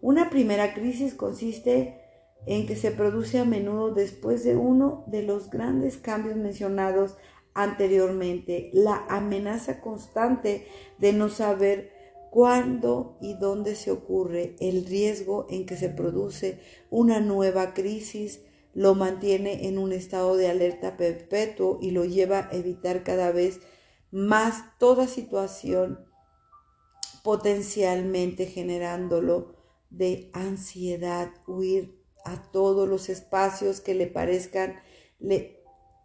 Una 0.00 0.30
primera 0.30 0.72
crisis 0.72 1.12
consiste 1.12 2.00
en 2.46 2.66
que 2.66 2.74
se 2.74 2.90
produce 2.90 3.38
a 3.38 3.44
menudo 3.44 3.92
después 3.92 4.42
de 4.42 4.56
uno 4.56 5.04
de 5.08 5.24
los 5.24 5.50
grandes 5.50 5.98
cambios 5.98 6.36
mencionados 6.36 7.18
anteriormente, 7.52 8.70
la 8.72 9.04
amenaza 9.10 9.82
constante 9.82 10.66
de 10.96 11.12
no 11.12 11.28
saber 11.28 11.97
cuándo 12.30 13.18
y 13.20 13.34
dónde 13.34 13.74
se 13.74 13.90
ocurre, 13.90 14.56
el 14.60 14.86
riesgo 14.86 15.46
en 15.50 15.66
que 15.66 15.76
se 15.76 15.88
produce 15.88 16.60
una 16.90 17.20
nueva 17.20 17.74
crisis, 17.74 18.40
lo 18.74 18.94
mantiene 18.94 19.66
en 19.66 19.78
un 19.78 19.92
estado 19.92 20.36
de 20.36 20.48
alerta 20.48 20.96
perpetuo 20.96 21.78
y 21.80 21.90
lo 21.90 22.04
lleva 22.04 22.48
a 22.50 22.56
evitar 22.56 23.02
cada 23.02 23.32
vez 23.32 23.60
más 24.10 24.78
toda 24.78 25.06
situación 25.06 26.06
potencialmente 27.22 28.46
generándolo 28.46 29.56
de 29.90 30.30
ansiedad, 30.32 31.32
huir 31.46 31.98
a 32.24 32.42
todos 32.50 32.88
los 32.88 33.08
espacios 33.08 33.80
que 33.80 33.94
le 33.94 34.06
parezcan 34.06 34.76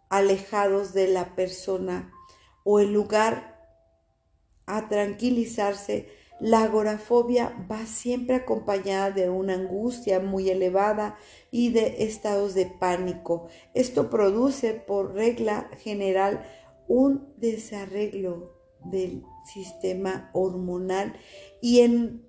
alejados 0.08 0.92
de 0.94 1.08
la 1.08 1.34
persona 1.34 2.12
o 2.64 2.80
el 2.80 2.92
lugar 2.92 3.53
a 4.66 4.88
tranquilizarse 4.88 6.08
la 6.40 6.64
agorafobia 6.64 7.54
va 7.70 7.86
siempre 7.86 8.34
acompañada 8.34 9.10
de 9.12 9.30
una 9.30 9.54
angustia 9.54 10.18
muy 10.18 10.50
elevada 10.50 11.16
y 11.50 11.70
de 11.70 12.04
estados 12.04 12.54
de 12.54 12.66
pánico. 12.66 13.46
Esto 13.72 14.10
produce 14.10 14.74
por 14.74 15.14
regla 15.14 15.70
general 15.78 16.44
un 16.88 17.32
desarreglo 17.36 18.52
del 18.84 19.24
sistema 19.44 20.28
hormonal 20.34 21.16
y 21.62 21.80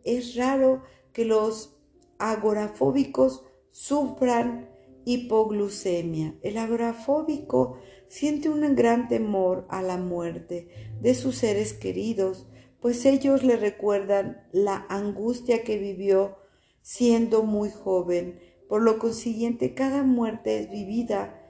es 0.04 0.36
raro 0.36 0.84
que 1.12 1.25
los 1.25 1.75
agorafóbicos 2.20 3.44
sufran 3.72 4.70
hipoglucemia. 5.06 6.36
El 6.42 6.58
agorafóbico 6.58 7.80
siente 8.16 8.48
un 8.48 8.76
gran 8.78 9.10
temor 9.10 9.66
a 9.68 9.82
la 9.82 9.98
muerte 9.98 10.70
de 11.02 11.16
sus 11.16 11.36
seres 11.36 11.74
queridos, 11.74 12.48
pues 12.80 13.06
ellos 13.06 13.44
le 13.44 13.58
recuerdan 13.58 14.42
la 14.54 14.86
angustia 14.88 15.64
que 15.66 15.78
vivió 15.78 16.38
siendo 16.82 17.44
muy 17.44 17.72
joven. 17.72 18.40
Por 18.70 18.84
lo 18.84 19.00
consiguiente, 19.00 19.74
cada 19.74 20.04
muerte 20.04 20.60
es 20.60 20.72
vivida 20.72 21.42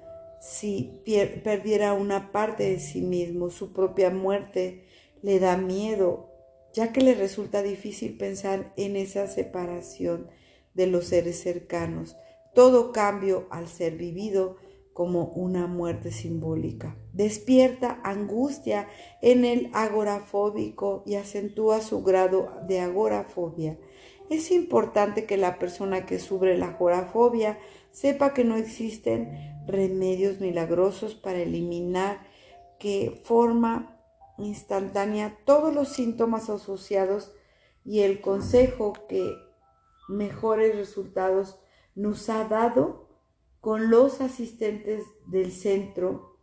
si 0.42 1.04
perdiera 1.44 1.94
una 1.94 2.32
parte 2.32 2.64
de 2.64 2.80
sí 2.80 3.04
mismo. 3.04 3.52
Su 3.52 3.72
propia 3.72 4.10
muerte 4.10 4.86
le 5.22 5.40
da 5.40 5.58
miedo, 5.58 6.32
ya 6.74 6.92
que 6.92 7.02
le 7.02 7.14
resulta 7.14 7.62
difícil 7.62 8.18
pensar 8.18 8.74
en 8.76 8.96
esa 8.96 9.28
separación 9.28 10.32
de 10.74 10.88
los 10.88 11.06
seres 11.06 11.40
cercanos. 11.40 12.18
Todo 12.56 12.92
cambio 12.92 13.46
al 13.52 13.68
ser 13.68 13.98
vivido 13.98 14.58
como 14.96 15.26
una 15.36 15.68
muerte 15.68 16.10
simbólica. 16.10 16.96
Despierta 17.12 18.00
angustia 18.06 18.88
en 19.22 19.44
el 19.44 19.70
agorafóbico 19.74 21.04
y 21.06 21.16
acentúa 21.16 21.82
su 21.82 22.02
grado 22.02 22.54
de 22.66 22.80
agorafobia. 22.80 23.78
Es 24.30 24.52
importante 24.52 25.26
que 25.26 25.36
la 25.36 25.60
persona 25.60 26.06
que 26.06 26.18
sufre 26.18 26.58
la 26.58 26.70
agorafobia 26.70 27.60
sepa 27.92 28.34
que 28.34 28.46
no 28.46 28.56
existen 28.56 29.66
remedios 29.68 30.40
milagrosos 30.40 31.14
para 31.14 31.40
eliminar 31.40 32.26
que 32.80 33.20
forma 33.26 34.00
instantánea 34.38 35.38
todos 35.44 35.76
los 35.76 35.90
síntomas 35.90 36.50
asociados 36.50 37.34
y 37.84 38.00
el 38.00 38.22
consejo 38.22 38.94
que 39.10 39.36
mejores 40.08 40.74
resultados 40.74 41.60
nos 41.96 42.30
ha 42.30 42.46
dado 42.46 43.05
con 43.66 43.90
los 43.90 44.22
asistentes 44.22 45.04
del 45.26 45.52
centro, 45.52 46.38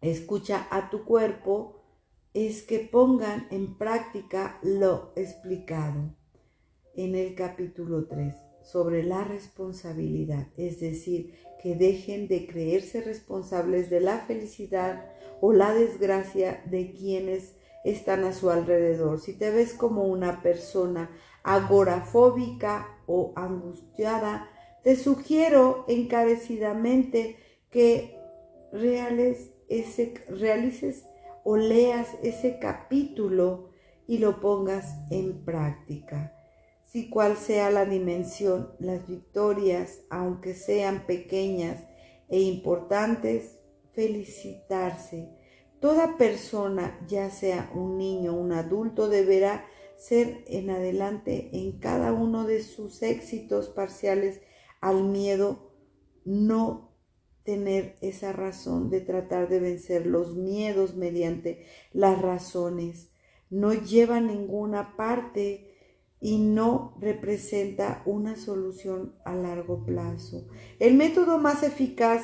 escucha 0.00 0.68
a 0.70 0.88
tu 0.88 1.04
cuerpo, 1.04 1.82
es 2.32 2.62
que 2.62 2.78
pongan 2.78 3.48
en 3.50 3.76
práctica 3.76 4.60
lo 4.62 5.10
explicado 5.16 6.14
en 6.94 7.16
el 7.16 7.34
capítulo 7.34 8.06
3 8.06 8.36
sobre 8.62 9.02
la 9.02 9.24
responsabilidad, 9.24 10.46
es 10.56 10.78
decir, 10.78 11.34
que 11.60 11.74
dejen 11.74 12.28
de 12.28 12.46
creerse 12.46 13.00
responsables 13.00 13.90
de 13.90 13.98
la 13.98 14.18
felicidad 14.18 15.10
o 15.40 15.52
la 15.52 15.74
desgracia 15.74 16.62
de 16.66 16.92
quienes 16.92 17.56
están 17.84 18.22
a 18.22 18.32
su 18.32 18.48
alrededor. 18.48 19.18
Si 19.18 19.36
te 19.36 19.50
ves 19.50 19.74
como 19.74 20.04
una 20.04 20.40
persona 20.40 21.10
agorafóbica 21.42 23.00
o 23.08 23.32
angustiada, 23.34 24.48
te 24.82 24.96
sugiero 24.96 25.84
encarecidamente 25.88 27.36
que 27.70 28.18
ese, 29.68 30.14
realices 30.28 31.04
o 31.44 31.56
leas 31.56 32.08
ese 32.22 32.58
capítulo 32.58 33.70
y 34.06 34.18
lo 34.18 34.40
pongas 34.40 34.96
en 35.10 35.44
práctica. 35.44 36.36
Si 36.84 37.08
cual 37.08 37.36
sea 37.36 37.70
la 37.70 37.84
dimensión, 37.84 38.72
las 38.80 39.06
victorias, 39.06 40.00
aunque 40.10 40.54
sean 40.54 41.06
pequeñas 41.06 41.84
e 42.28 42.40
importantes, 42.40 43.58
felicitarse. 43.92 45.28
Toda 45.80 46.16
persona, 46.16 46.98
ya 47.06 47.30
sea 47.30 47.70
un 47.74 47.96
niño 47.96 48.32
o 48.32 48.40
un 48.40 48.52
adulto, 48.52 49.08
deberá 49.08 49.64
ser 49.96 50.44
en 50.48 50.70
adelante 50.70 51.50
en 51.52 51.78
cada 51.78 52.12
uno 52.12 52.44
de 52.44 52.62
sus 52.62 53.02
éxitos 53.02 53.68
parciales 53.68 54.40
al 54.80 55.04
miedo, 55.04 55.72
no 56.24 56.90
tener 57.42 57.96
esa 58.00 58.32
razón 58.32 58.90
de 58.90 59.00
tratar 59.00 59.48
de 59.48 59.60
vencer 59.60 60.06
los 60.06 60.36
miedos 60.36 60.96
mediante 60.96 61.66
las 61.92 62.20
razones. 62.20 63.10
No 63.48 63.72
lleva 63.72 64.18
a 64.18 64.20
ninguna 64.20 64.96
parte 64.96 65.70
y 66.20 66.38
no 66.38 66.96
representa 67.00 68.02
una 68.04 68.36
solución 68.36 69.16
a 69.24 69.34
largo 69.34 69.84
plazo. 69.84 70.46
El 70.78 70.94
método 70.94 71.38
más 71.38 71.62
eficaz 71.62 72.22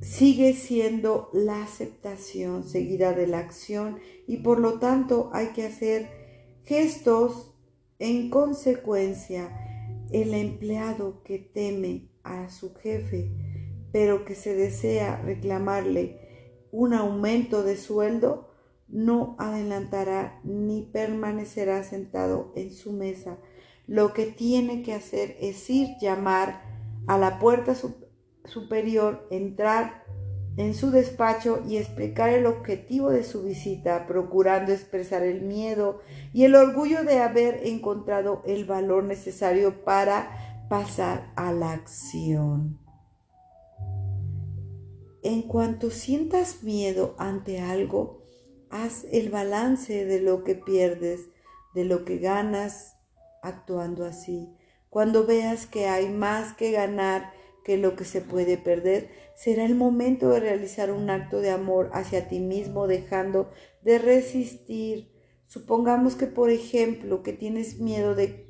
sigue 0.00 0.54
siendo 0.54 1.28
la 1.32 1.62
aceptación 1.62 2.64
seguida 2.64 3.12
de 3.12 3.26
la 3.26 3.38
acción 3.38 3.98
y 4.26 4.38
por 4.38 4.60
lo 4.60 4.78
tanto 4.78 5.30
hay 5.32 5.48
que 5.48 5.66
hacer 5.66 6.08
gestos 6.64 7.52
en 7.98 8.30
consecuencia. 8.30 9.69
El 10.12 10.34
empleado 10.34 11.22
que 11.22 11.38
teme 11.38 12.10
a 12.22 12.48
su 12.50 12.74
jefe, 12.74 13.30
pero 13.92 14.24
que 14.24 14.34
se 14.34 14.54
desea 14.54 15.20
reclamarle 15.22 16.18
un 16.72 16.94
aumento 16.94 17.62
de 17.62 17.76
sueldo, 17.76 18.50
no 18.88 19.36
adelantará 19.38 20.40
ni 20.44 20.82
permanecerá 20.92 21.84
sentado 21.84 22.52
en 22.56 22.72
su 22.72 22.92
mesa. 22.92 23.38
Lo 23.86 24.12
que 24.12 24.26
tiene 24.26 24.82
que 24.82 24.94
hacer 24.94 25.36
es 25.40 25.68
ir, 25.70 25.96
llamar 26.00 26.62
a 27.06 27.18
la 27.18 27.38
puerta 27.38 27.74
superior, 28.44 29.26
entrar 29.30 30.04
en 30.60 30.74
su 30.74 30.90
despacho 30.90 31.62
y 31.66 31.78
explicar 31.78 32.28
el 32.28 32.44
objetivo 32.44 33.10
de 33.10 33.24
su 33.24 33.42
visita, 33.42 34.06
procurando 34.06 34.72
expresar 34.72 35.22
el 35.22 35.40
miedo 35.40 36.02
y 36.34 36.44
el 36.44 36.54
orgullo 36.54 37.02
de 37.02 37.20
haber 37.20 37.66
encontrado 37.66 38.42
el 38.46 38.66
valor 38.66 39.04
necesario 39.04 39.84
para 39.84 40.66
pasar 40.68 41.32
a 41.34 41.52
la 41.52 41.72
acción. 41.72 42.78
En 45.22 45.42
cuanto 45.42 45.90
sientas 45.90 46.62
miedo 46.62 47.14
ante 47.18 47.60
algo, 47.60 48.22
haz 48.68 49.06
el 49.12 49.30
balance 49.30 50.04
de 50.04 50.20
lo 50.20 50.44
que 50.44 50.56
pierdes, 50.56 51.22
de 51.74 51.86
lo 51.86 52.04
que 52.04 52.18
ganas 52.18 52.98
actuando 53.42 54.04
así. 54.04 54.52
Cuando 54.90 55.24
veas 55.24 55.66
que 55.66 55.88
hay 55.88 56.10
más 56.10 56.52
que 56.52 56.70
ganar 56.70 57.32
que 57.64 57.76
lo 57.76 57.96
que 57.96 58.04
se 58.04 58.20
puede 58.20 58.56
perder, 58.56 59.10
será 59.34 59.64
el 59.64 59.74
momento 59.74 60.30
de 60.30 60.40
realizar 60.40 60.90
un 60.90 61.10
acto 61.10 61.40
de 61.40 61.50
amor 61.50 61.90
hacia 61.92 62.28
ti 62.28 62.40
mismo, 62.40 62.86
dejando 62.86 63.50
de 63.82 63.98
resistir. 63.98 65.12
Supongamos 65.46 66.14
que, 66.14 66.26
por 66.26 66.50
ejemplo, 66.50 67.22
que 67.22 67.32
tienes 67.32 67.80
miedo 67.80 68.14
de 68.14 68.46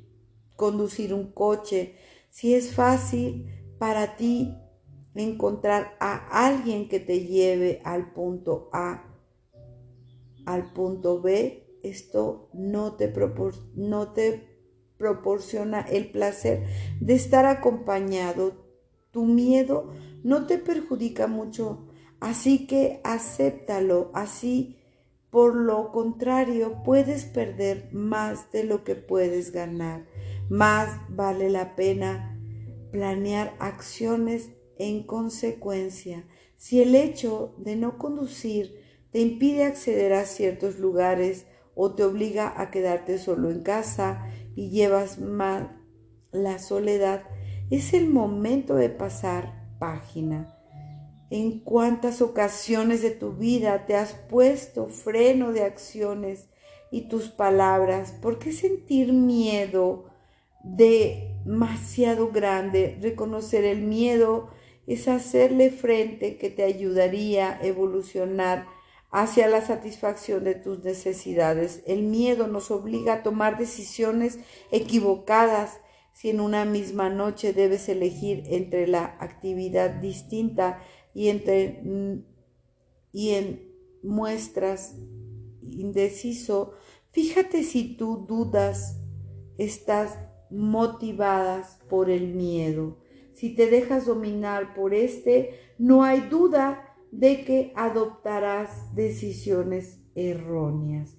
conducir 0.56 1.14
un 1.14 1.32
coche. 1.32 1.94
Si 2.30 2.54
es 2.54 2.74
fácil 2.74 3.46
para 3.78 4.16
ti 4.16 4.56
encontrar 5.14 5.96
a 6.00 6.46
alguien 6.46 6.88
que 6.88 7.00
te 7.00 7.20
lleve 7.20 7.80
al 7.84 8.12
punto 8.12 8.70
A, 8.72 9.06
al 10.46 10.72
punto 10.72 11.20
B, 11.20 11.78
esto 11.82 12.50
no 12.52 12.96
te, 12.96 13.12
no 13.74 14.12
te 14.12 14.50
proporciona 14.98 15.80
el 15.80 16.10
placer 16.10 16.66
de 17.00 17.14
estar 17.14 17.46
acompañado. 17.46 18.69
Tu 19.10 19.24
miedo 19.24 19.92
no 20.22 20.46
te 20.46 20.58
perjudica 20.58 21.26
mucho, 21.26 21.86
así 22.20 22.66
que 22.66 23.00
acéptalo. 23.04 24.10
Así, 24.14 24.78
por 25.30 25.54
lo 25.54 25.92
contrario, 25.92 26.82
puedes 26.84 27.24
perder 27.24 27.88
más 27.92 28.50
de 28.52 28.64
lo 28.64 28.84
que 28.84 28.94
puedes 28.94 29.52
ganar. 29.52 30.06
Más 30.48 31.00
vale 31.08 31.50
la 31.50 31.76
pena 31.76 32.38
planear 32.90 33.54
acciones 33.58 34.50
en 34.78 35.02
consecuencia, 35.02 36.26
si 36.56 36.80
el 36.80 36.94
hecho 36.94 37.54
de 37.58 37.76
no 37.76 37.98
conducir 37.98 38.80
te 39.12 39.20
impide 39.20 39.64
acceder 39.64 40.14
a 40.14 40.24
ciertos 40.24 40.78
lugares 40.78 41.46
o 41.74 41.94
te 41.94 42.02
obliga 42.02 42.60
a 42.60 42.70
quedarte 42.70 43.18
solo 43.18 43.50
en 43.50 43.62
casa 43.62 44.26
y 44.54 44.70
llevas 44.70 45.18
mal 45.18 45.80
la 46.32 46.58
soledad, 46.58 47.24
es 47.70 47.94
el 47.94 48.08
momento 48.08 48.74
de 48.74 48.90
pasar 48.90 49.76
página. 49.78 50.56
¿En 51.30 51.60
cuántas 51.60 52.20
ocasiones 52.20 53.02
de 53.02 53.12
tu 53.12 53.32
vida 53.32 53.86
te 53.86 53.94
has 53.94 54.14
puesto 54.14 54.88
freno 54.88 55.52
de 55.52 55.62
acciones 55.62 56.48
y 56.90 57.02
tus 57.02 57.28
palabras? 57.28 58.10
¿Por 58.10 58.40
qué 58.40 58.52
sentir 58.52 59.12
miedo 59.12 60.06
demasiado 60.64 62.32
grande? 62.32 62.98
Reconocer 63.00 63.64
el 63.64 63.82
miedo 63.82 64.50
es 64.88 65.06
hacerle 65.06 65.70
frente 65.70 66.36
que 66.36 66.50
te 66.50 66.64
ayudaría 66.64 67.52
a 67.52 67.62
evolucionar 67.64 68.66
hacia 69.12 69.46
la 69.46 69.60
satisfacción 69.60 70.42
de 70.42 70.56
tus 70.56 70.82
necesidades. 70.82 71.84
El 71.86 72.02
miedo 72.02 72.48
nos 72.48 72.72
obliga 72.72 73.14
a 73.14 73.22
tomar 73.22 73.56
decisiones 73.56 74.40
equivocadas 74.72 75.78
si 76.20 76.28
en 76.28 76.40
una 76.40 76.66
misma 76.66 77.08
noche 77.08 77.54
debes 77.54 77.88
elegir 77.88 78.42
entre 78.48 78.86
la 78.86 79.16
actividad 79.20 79.88
distinta 79.88 80.82
y 81.14 81.28
entre 81.28 81.82
y 83.10 83.30
en 83.30 83.72
muestras 84.02 84.96
indeciso, 85.62 86.74
fíjate 87.10 87.62
si 87.62 87.96
tú 87.96 88.26
dudas, 88.28 89.00
estás 89.56 90.18
motivadas 90.50 91.78
por 91.88 92.10
el 92.10 92.34
miedo. 92.34 92.98
Si 93.32 93.54
te 93.54 93.70
dejas 93.70 94.04
dominar 94.04 94.74
por 94.74 94.92
este, 94.92 95.54
no 95.78 96.04
hay 96.04 96.20
duda 96.20 96.98
de 97.12 97.46
que 97.46 97.72
adoptarás 97.76 98.94
decisiones 98.94 100.02
erróneas. 100.14 101.16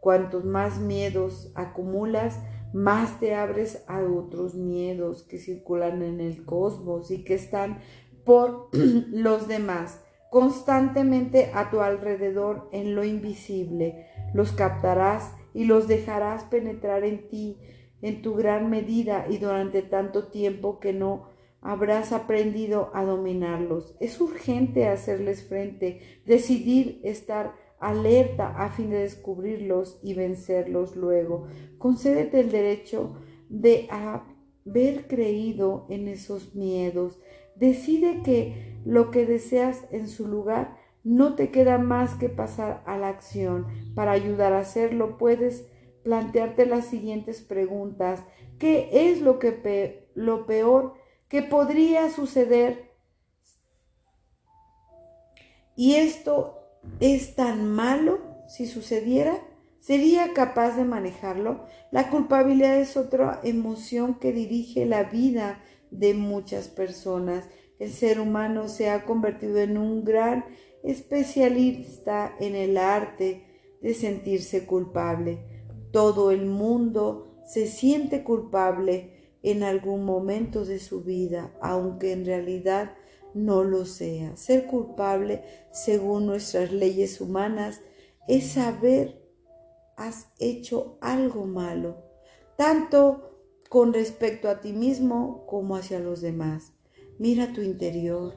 Cuantos 0.00 0.44
más 0.44 0.80
miedos 0.80 1.52
acumulas, 1.54 2.40
más 2.72 3.18
te 3.20 3.34
abres 3.34 3.84
a 3.86 4.00
otros 4.00 4.54
miedos 4.54 5.22
que 5.22 5.38
circulan 5.38 6.02
en 6.02 6.20
el 6.20 6.44
cosmos 6.44 7.10
y 7.10 7.24
que 7.24 7.34
están 7.34 7.78
por 8.24 8.68
los 9.12 9.48
demás 9.48 10.00
constantemente 10.30 11.50
a 11.54 11.70
tu 11.70 11.80
alrededor 11.80 12.68
en 12.72 12.94
lo 12.94 13.04
invisible. 13.04 14.06
Los 14.32 14.52
captarás 14.52 15.34
y 15.52 15.64
los 15.64 15.88
dejarás 15.88 16.44
penetrar 16.44 17.04
en 17.04 17.28
ti 17.28 17.58
en 18.02 18.22
tu 18.22 18.34
gran 18.34 18.70
medida 18.70 19.26
y 19.28 19.38
durante 19.38 19.82
tanto 19.82 20.28
tiempo 20.28 20.80
que 20.80 20.92
no 20.92 21.28
habrás 21.60 22.12
aprendido 22.12 22.90
a 22.94 23.04
dominarlos. 23.04 23.94
Es 24.00 24.20
urgente 24.20 24.88
hacerles 24.88 25.44
frente, 25.46 26.00
decidir 26.24 27.00
estar 27.04 27.54
alerta 27.80 28.48
a 28.56 28.70
fin 28.70 28.90
de 28.90 28.98
descubrirlos 28.98 29.98
y 30.02 30.14
vencerlos 30.14 30.96
luego. 30.96 31.48
Concédete 31.78 32.40
el 32.40 32.50
derecho 32.50 33.16
de 33.48 33.88
haber 33.90 35.08
creído 35.08 35.86
en 35.88 36.08
esos 36.08 36.54
miedos. 36.54 37.18
Decide 37.56 38.22
que 38.22 38.80
lo 38.84 39.10
que 39.10 39.26
deseas 39.26 39.84
en 39.90 40.08
su 40.08 40.28
lugar 40.28 40.76
no 41.02 41.34
te 41.34 41.50
queda 41.50 41.78
más 41.78 42.14
que 42.14 42.28
pasar 42.28 42.82
a 42.86 42.98
la 42.98 43.08
acción. 43.08 43.66
Para 43.94 44.12
ayudar 44.12 44.52
a 44.52 44.60
hacerlo 44.60 45.18
puedes 45.18 45.66
plantearte 46.04 46.66
las 46.66 46.86
siguientes 46.86 47.40
preguntas. 47.40 48.22
¿Qué 48.58 48.90
es 48.92 49.20
lo 49.20 49.38
que 49.38 50.08
lo 50.14 50.46
peor 50.46 50.94
que 51.30 51.42
podría 51.42 52.10
suceder. 52.10 52.90
Y 55.76 55.94
esto 55.94 56.59
es 57.00 57.34
tan 57.34 57.68
malo 57.70 58.18
si 58.48 58.66
sucediera. 58.66 59.38
¿Sería 59.80 60.34
capaz 60.34 60.76
de 60.76 60.84
manejarlo? 60.84 61.64
La 61.90 62.10
culpabilidad 62.10 62.78
es 62.78 62.96
otra 62.96 63.40
emoción 63.42 64.18
que 64.18 64.32
dirige 64.32 64.84
la 64.84 65.04
vida 65.04 65.62
de 65.90 66.14
muchas 66.14 66.68
personas. 66.68 67.48
El 67.78 67.90
ser 67.90 68.20
humano 68.20 68.68
se 68.68 68.90
ha 68.90 69.06
convertido 69.06 69.58
en 69.58 69.78
un 69.78 70.04
gran 70.04 70.44
especialista 70.82 72.34
en 72.40 72.54
el 72.54 72.76
arte 72.76 73.46
de 73.80 73.94
sentirse 73.94 74.66
culpable. 74.66 75.38
Todo 75.92 76.30
el 76.30 76.44
mundo 76.44 77.42
se 77.46 77.66
siente 77.66 78.22
culpable 78.22 79.38
en 79.42 79.62
algún 79.62 80.04
momento 80.04 80.64
de 80.66 80.78
su 80.78 81.02
vida, 81.02 81.54
aunque 81.62 82.12
en 82.12 82.26
realidad 82.26 82.92
no 83.34 83.64
lo 83.64 83.84
sea. 83.84 84.36
Ser 84.36 84.66
culpable, 84.66 85.42
según 85.72 86.26
nuestras 86.26 86.72
leyes 86.72 87.20
humanas, 87.20 87.80
es 88.28 88.52
saber 88.52 89.20
has 90.00 90.28
hecho 90.38 90.96
algo 91.02 91.44
malo, 91.44 91.98
tanto 92.56 93.38
con 93.68 93.92
respecto 93.92 94.48
a 94.48 94.60
ti 94.60 94.72
mismo 94.72 95.46
como 95.46 95.76
hacia 95.76 95.98
los 95.98 96.22
demás. 96.22 96.72
Mira 97.18 97.52
tu 97.52 97.60
interior. 97.60 98.34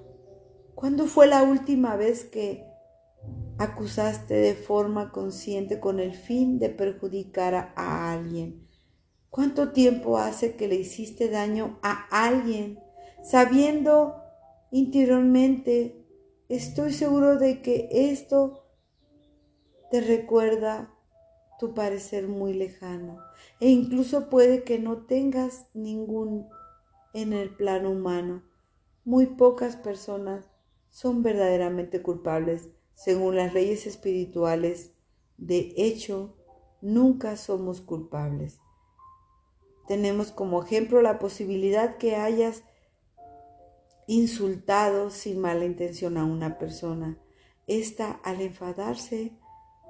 ¿Cuándo 0.75 1.05
fue 1.05 1.25
la 1.25 1.41
última 1.43 1.95
vez 1.95 2.25
que 2.25 2.65
acusaste 3.57 4.33
de 4.33 4.55
forma 4.55 5.11
consciente 5.11 5.79
con 5.79 6.01
el 6.01 6.13
fin 6.13 6.59
de 6.59 6.69
perjudicar 6.69 7.71
a 7.75 8.11
alguien? 8.11 8.67
¿Cuánto 9.29 9.71
tiempo 9.71 10.17
hace 10.17 10.55
que 10.57 10.67
le 10.67 10.75
hiciste 10.75 11.29
daño 11.29 11.79
a 11.81 12.07
alguien 12.11 12.79
sabiendo 13.23 14.22
interiormente, 14.73 16.03
estoy 16.49 16.93
seguro 16.93 17.37
de 17.37 17.61
que 17.61 17.87
esto 17.91 18.65
te 19.91 20.01
recuerda 20.01 20.91
tu 21.59 21.75
parecer 21.75 22.27
muy 22.27 22.55
lejano 22.55 23.19
e 23.59 23.69
incluso 23.69 24.31
puede 24.31 24.63
que 24.63 24.79
no 24.79 25.05
tengas 25.05 25.67
ningún 25.75 26.49
en 27.13 27.33
el 27.33 27.55
plano 27.55 27.91
humano. 27.91 28.41
Muy 29.05 29.27
pocas 29.27 29.75
personas 29.75 30.49
son 30.89 31.21
verdaderamente 31.21 32.01
culpables 32.01 32.69
según 32.95 33.35
las 33.35 33.53
leyes 33.53 33.85
espirituales. 33.85 34.91
De 35.37 35.71
hecho, 35.77 36.35
nunca 36.81 37.37
somos 37.37 37.79
culpables. 37.79 38.59
Tenemos 39.87 40.31
como 40.31 40.63
ejemplo 40.63 41.03
la 41.03 41.19
posibilidad 41.19 41.97
que 41.97 42.15
hayas 42.15 42.63
insultado 44.07 45.09
sin 45.09 45.39
mala 45.39 45.65
intención 45.65 46.17
a 46.17 46.25
una 46.25 46.57
persona. 46.57 47.17
Esta, 47.67 48.11
al 48.23 48.41
enfadarse, 48.41 49.33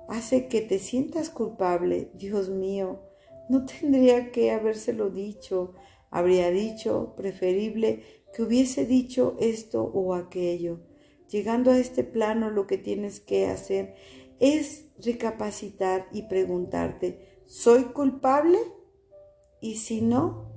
hace 0.07 0.47
que 0.47 0.61
te 0.61 0.79
sientas 0.79 1.29
culpable. 1.29 2.11
Dios 2.13 2.49
mío, 2.49 3.01
no 3.49 3.65
tendría 3.65 4.31
que 4.31 4.51
habérselo 4.51 5.09
dicho. 5.09 5.73
Habría 6.09 6.51
dicho, 6.51 7.13
preferible, 7.15 8.03
que 8.33 8.43
hubiese 8.43 8.85
dicho 8.85 9.35
esto 9.39 9.83
o 9.83 10.13
aquello. 10.13 10.81
Llegando 11.29 11.71
a 11.71 11.79
este 11.79 12.03
plano, 12.03 12.51
lo 12.51 12.67
que 12.67 12.77
tienes 12.77 13.19
que 13.19 13.47
hacer 13.47 13.95
es 14.39 14.85
recapacitar 14.99 16.07
y 16.11 16.23
preguntarte, 16.23 17.41
¿soy 17.45 17.85
culpable? 17.85 18.59
Y 19.61 19.77
si 19.77 20.01
no, 20.01 20.52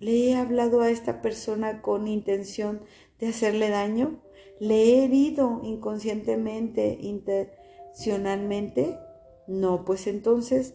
¿Le 0.00 0.28
he 0.28 0.36
hablado 0.36 0.80
a 0.80 0.90
esta 0.90 1.20
persona 1.20 1.82
con 1.82 2.06
intención 2.06 2.82
de 3.18 3.28
hacerle 3.28 3.68
daño? 3.68 4.22
¿Le 4.60 4.74
he 4.74 5.04
herido 5.04 5.60
inconscientemente, 5.64 6.98
intencionalmente? 7.00 8.98
No, 9.46 9.84
pues 9.84 10.06
entonces 10.06 10.74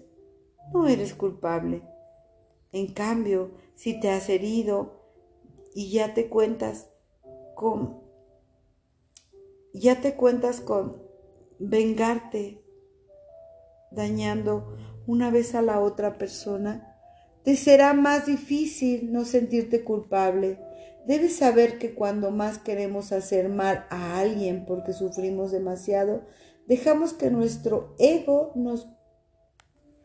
no 0.73 0.87
eres 0.87 1.13
culpable. 1.13 1.83
En 2.71 2.93
cambio, 2.93 3.51
si 3.75 3.99
te 3.99 4.09
has 4.09 4.29
herido 4.29 5.03
y 5.73 5.91
ya 5.91 6.13
te 6.13 6.27
cuentas 6.29 6.89
con 7.55 8.01
ya 9.73 10.01
te 10.01 10.15
cuentas 10.15 10.61
con 10.61 11.01
vengarte 11.57 12.63
dañando 13.91 14.77
una 15.07 15.31
vez 15.31 15.55
a 15.55 15.61
la 15.61 15.79
otra 15.79 16.17
persona, 16.17 16.92
te 17.43 17.55
será 17.55 17.93
más 17.93 18.25
difícil 18.25 19.11
no 19.11 19.25
sentirte 19.25 19.83
culpable. 19.83 20.59
Debes 21.05 21.35
saber 21.35 21.77
que 21.77 21.93
cuando 21.93 22.31
más 22.31 22.57
queremos 22.57 23.11
hacer 23.11 23.49
mal 23.49 23.85
a 23.89 24.19
alguien 24.19 24.65
porque 24.65 24.93
sufrimos 24.93 25.51
demasiado, 25.51 26.23
dejamos 26.67 27.13
que 27.13 27.29
nuestro 27.29 27.95
ego 27.99 28.53
nos 28.55 28.87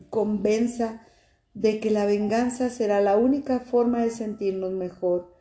convenza 0.09 1.05
de 1.53 1.79
que 1.79 1.91
la 1.91 2.05
venganza 2.05 2.69
será 2.69 3.01
la 3.01 3.17
única 3.17 3.59
forma 3.61 4.03
de 4.03 4.09
sentirnos 4.09 4.73
mejor. 4.73 5.33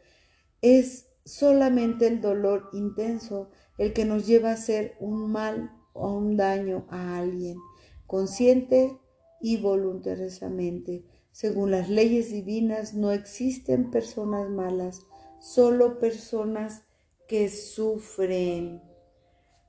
Es 0.62 1.08
solamente 1.24 2.06
el 2.06 2.20
dolor 2.20 2.70
intenso 2.72 3.50
el 3.76 3.92
que 3.92 4.04
nos 4.04 4.26
lleva 4.26 4.50
a 4.50 4.54
hacer 4.54 4.96
un 5.00 5.30
mal 5.30 5.72
o 5.92 6.12
un 6.12 6.37
daño 6.37 6.87
a 6.90 7.18
alguien, 7.18 7.58
consciente 8.06 8.98
y 9.40 9.56
voluntariosamente. 9.56 11.04
Según 11.38 11.70
las 11.70 11.88
leyes 11.88 12.33
divinas 12.33 12.94
no 12.94 13.12
existen 13.12 13.92
personas 13.92 14.51
malas, 14.51 15.07
solo 15.38 16.01
personas 16.01 16.83
que 17.29 17.48
sufren. 17.48 18.83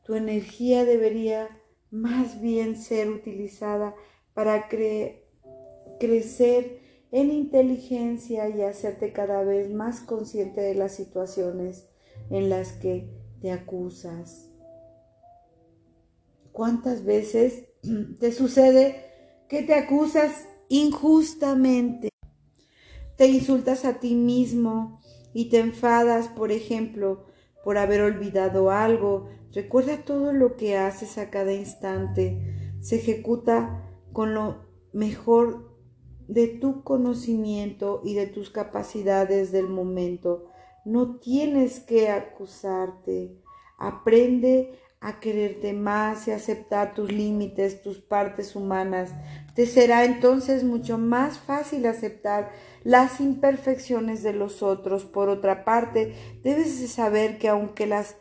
Tu 0.03 0.15
energía 0.15 0.83
debería 0.83 1.47
más 1.91 2.41
bien 2.41 2.75
ser 2.75 3.11
utilizada 3.11 3.93
para 4.33 4.67
crecer 5.99 6.79
en 7.11 7.29
inteligencia 7.29 8.49
y 8.49 8.63
hacerte 8.63 9.13
cada 9.13 9.43
vez 9.43 9.69
más 9.69 9.99
consciente 9.99 10.61
de 10.61 10.73
las 10.73 10.95
situaciones 10.95 11.87
en 12.31 12.49
las 12.49 12.71
que 12.71 13.11
te 13.43 13.51
acusas. 13.51 14.49
¿Cuántas 16.51 17.05
veces 17.05 17.65
te 18.19 18.31
sucede 18.31 19.05
que 19.47 19.61
te 19.61 19.75
acusas 19.75 20.48
injustamente. 20.69 22.09
Te 23.17 23.27
insultas 23.27 23.83
a 23.83 23.99
ti 23.99 24.15
mismo 24.15 25.01
y 25.33 25.49
te 25.49 25.59
enfadas, 25.59 26.29
por 26.29 26.51
ejemplo, 26.51 27.25
por 27.63 27.77
haber 27.77 28.01
olvidado 28.01 28.71
algo. 28.71 29.27
Recuerda 29.51 30.05
todo 30.05 30.31
lo 30.31 30.55
que 30.55 30.77
haces 30.77 31.17
a 31.17 31.29
cada 31.29 31.53
instante. 31.53 32.71
Se 32.79 32.95
ejecuta 32.95 33.83
con 34.13 34.33
lo 34.33 34.65
mejor 34.93 35.77
de 36.27 36.47
tu 36.47 36.83
conocimiento 36.83 38.01
y 38.05 38.13
de 38.13 38.27
tus 38.27 38.51
capacidades 38.51 39.51
del 39.51 39.67
momento. 39.67 40.45
No 40.85 41.17
tienes 41.17 41.79
que 41.79 42.09
acusarte. 42.09 43.41
Aprende 43.77 44.79
a 45.01 45.19
quererte 45.19 45.73
más 45.73 46.27
y 46.27 46.31
aceptar 46.31 46.93
tus 46.93 47.11
límites, 47.11 47.81
tus 47.81 47.99
partes 47.99 48.55
humanas. 48.55 49.11
Te 49.59 49.65
será 49.65 50.05
entonces 50.05 50.63
mucho 50.63 50.97
más 50.97 51.37
fácil 51.37 51.85
aceptar 51.85 52.49
las 52.85 53.19
imperfecciones 53.19 54.23
de 54.23 54.31
los 54.31 54.63
otros. 54.63 55.03
Por 55.03 55.27
otra 55.27 55.65
parte, 55.65 56.15
debes 56.43 56.79
de 56.79 56.87
saber 56.87 57.37
que 57.37 57.49
aunque 57.49 57.85
las 57.85 58.15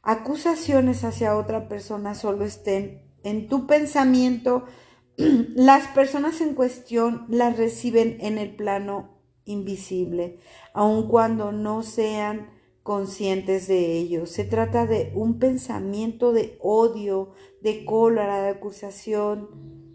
acusaciones 0.00 1.04
hacia 1.04 1.36
otra 1.36 1.68
persona 1.68 2.14
solo 2.14 2.46
estén 2.46 3.02
en 3.22 3.48
tu 3.48 3.66
pensamiento, 3.66 4.64
las 5.18 5.88
personas 5.88 6.40
en 6.40 6.54
cuestión 6.54 7.26
las 7.28 7.58
reciben 7.58 8.16
en 8.22 8.38
el 8.38 8.56
plano 8.56 9.20
invisible, 9.44 10.38
aun 10.72 11.06
cuando 11.06 11.52
no 11.52 11.82
sean 11.82 12.48
conscientes 12.82 13.68
de 13.68 13.98
ello. 13.98 14.24
Se 14.24 14.44
trata 14.44 14.86
de 14.86 15.12
un 15.14 15.38
pensamiento 15.38 16.32
de 16.32 16.56
odio, 16.62 17.34
de 17.60 17.84
cólera, 17.84 18.40
de 18.40 18.48
acusación 18.48 19.87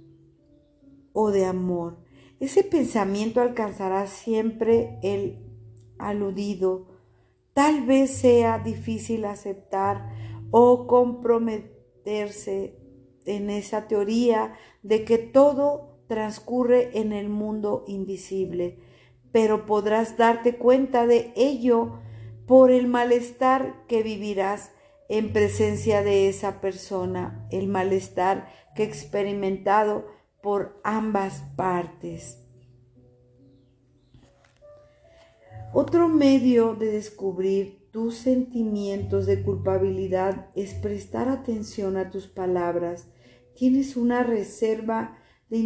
o 1.14 1.32
de 1.32 1.46
amor. 1.46 1.98
Ese 2.40 2.64
pensamiento 2.64 3.40
alcanzará 3.40 4.08
siempre 4.08 5.00
el 5.02 5.40
aludido. 5.98 6.88
Tal 7.54 7.86
vez 7.86 8.12
sea 8.12 8.60
difícil 8.60 9.26
aceptar 9.26 10.10
o 10.52 10.88
comprometerse 10.88 12.78
en 13.26 13.50
esa 13.50 13.88
teoría 13.88 14.54
de 14.82 15.06
que 15.06 15.18
todo 15.18 16.00
transcurre 16.08 17.00
en 17.00 17.14
el 17.14 17.30
mundo 17.30 17.86
invisible, 17.88 18.80
pero 19.32 19.66
podrás 19.66 20.18
darte 20.18 20.58
cuenta 20.58 21.08
de 21.08 21.32
ello 21.36 22.00
por 22.46 22.72
el 22.72 22.88
malestar 22.88 23.86
que 23.88 24.04
vivirás 24.04 24.72
en 25.10 25.32
presencia 25.32 26.04
de 26.04 26.28
esa 26.28 26.60
persona, 26.60 27.48
el 27.52 27.68
malestar 27.68 28.48
que 28.76 28.84
he 28.84 28.86
experimentado 28.86 30.06
por 30.44 30.80
ambas 30.84 31.42
partes. 31.56 32.38
Otro 35.74 36.10
medio 36.10 36.76
de 36.76 36.92
descubrir 36.92 37.90
tus 37.92 38.16
sentimientos 38.16 39.26
de 39.26 39.42
culpabilidad 39.42 40.50
es 40.54 40.74
prestar 40.74 41.30
atención 41.30 41.96
a 41.96 42.12
tus 42.12 42.28
palabras. 42.28 43.08
Tienes 43.56 43.96
una 43.96 44.22
reserva 44.22 45.18
de 45.50 45.58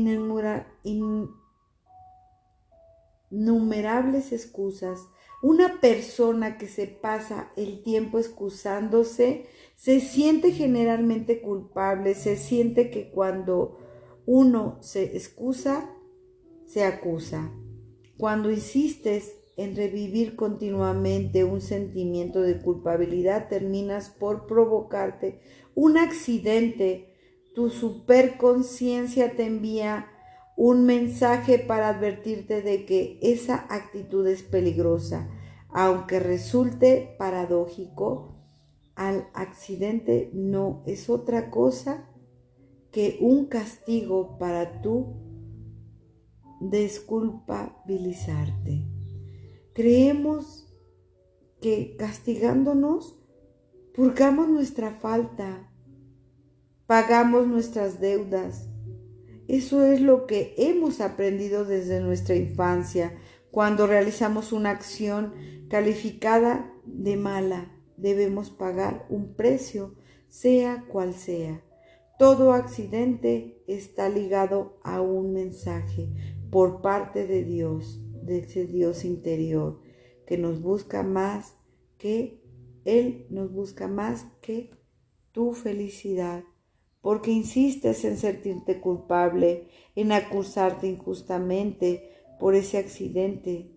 innumerables 3.29 4.31
excusas 4.31 4.99
Una 5.41 5.81
persona 5.81 6.57
que 6.57 6.67
se 6.67 6.87
pasa 6.87 7.51
el 7.57 7.83
tiempo 7.83 8.19
excusándose 8.19 9.47
se 9.75 9.99
siente 9.99 10.51
generalmente 10.51 11.41
culpable, 11.41 12.15
se 12.15 12.35
siente 12.37 12.89
que 12.89 13.11
cuando 13.11 13.86
uno 14.27 14.77
se 14.81 15.15
excusa, 15.15 15.89
se 16.65 16.83
acusa. 16.83 17.49
Cuando 18.17 18.51
insistes 18.51 19.37
en 19.55 19.75
revivir 19.75 20.35
continuamente 20.35 21.45
un 21.45 21.61
sentimiento 21.61 22.41
de 22.41 22.59
culpabilidad, 22.59 23.47
terminas 23.47 24.09
por 24.09 24.45
provocarte 24.45 25.39
un 25.75 25.97
accidente. 25.97 27.15
Tu 27.55 27.69
superconciencia 27.69 29.35
te 29.35 29.45
envía 29.45 30.07
un 30.57 30.85
mensaje 30.85 31.57
para 31.57 31.89
advertirte 31.89 32.61
de 32.61 32.85
que 32.85 33.19
esa 33.21 33.65
actitud 33.69 34.27
es 34.27 34.43
peligrosa. 34.43 35.29
Aunque 35.69 36.19
resulte 36.19 37.15
paradójico, 37.17 38.35
al 38.93 39.27
accidente 39.33 40.31
no 40.33 40.83
es 40.85 41.09
otra 41.09 41.49
cosa 41.49 42.09
que 42.97 43.17
un 43.21 43.45
castigo 43.45 44.39
para 44.39 44.81
tú 44.81 45.13
desculpabilizarte. 46.59 48.87
Creemos 49.75 50.73
que 51.61 51.95
castigándonos 51.95 53.19
purgamos 53.93 54.49
nuestra 54.49 54.95
falta, 54.95 55.71
pagamos 56.87 57.45
nuestras 57.45 58.01
deudas, 58.01 58.67
eso 59.47 59.85
es 59.85 60.01
lo 60.01 60.25
que 60.25 60.55
hemos 60.57 60.99
aprendido 60.99 61.65
desde 61.65 62.01
nuestra 62.01 62.33
infancia 62.33 63.15
cuando 63.51 63.85
realizamos 63.85 64.51
una 64.51 64.71
acción 64.71 65.35
calificada 65.69 66.73
de 66.83 67.15
mala. 67.15 67.71
Debemos 67.95 68.49
pagar 68.49 69.05
un 69.09 69.35
precio, 69.35 69.93
sea 70.29 70.83
cual 70.87 71.13
sea. 71.13 71.61
Todo 72.17 72.51
accidente 72.53 73.63
está 73.67 74.09
ligado 74.09 74.79
a 74.83 75.01
un 75.01 75.33
mensaje 75.33 76.09
por 76.49 76.81
parte 76.81 77.27
de 77.27 77.43
Dios, 77.43 78.01
de 78.23 78.39
ese 78.39 78.65
Dios 78.65 79.05
interior, 79.05 79.79
que 80.25 80.37
nos 80.37 80.61
busca 80.61 81.03
más 81.03 81.55
que 81.97 82.41
Él 82.85 83.27
nos 83.29 83.51
busca 83.51 83.87
más 83.87 84.25
que 84.41 84.71
tu 85.31 85.53
felicidad 85.53 86.43
porque 87.07 87.31
insistes 87.31 88.03
en 88.03 88.17
sentirte 88.17 88.81
culpable, 88.81 89.69
en 89.95 90.11
acusarte 90.11 90.87
injustamente 90.87 92.11
por 92.37 92.53
ese 92.53 92.77
accidente. 92.77 93.71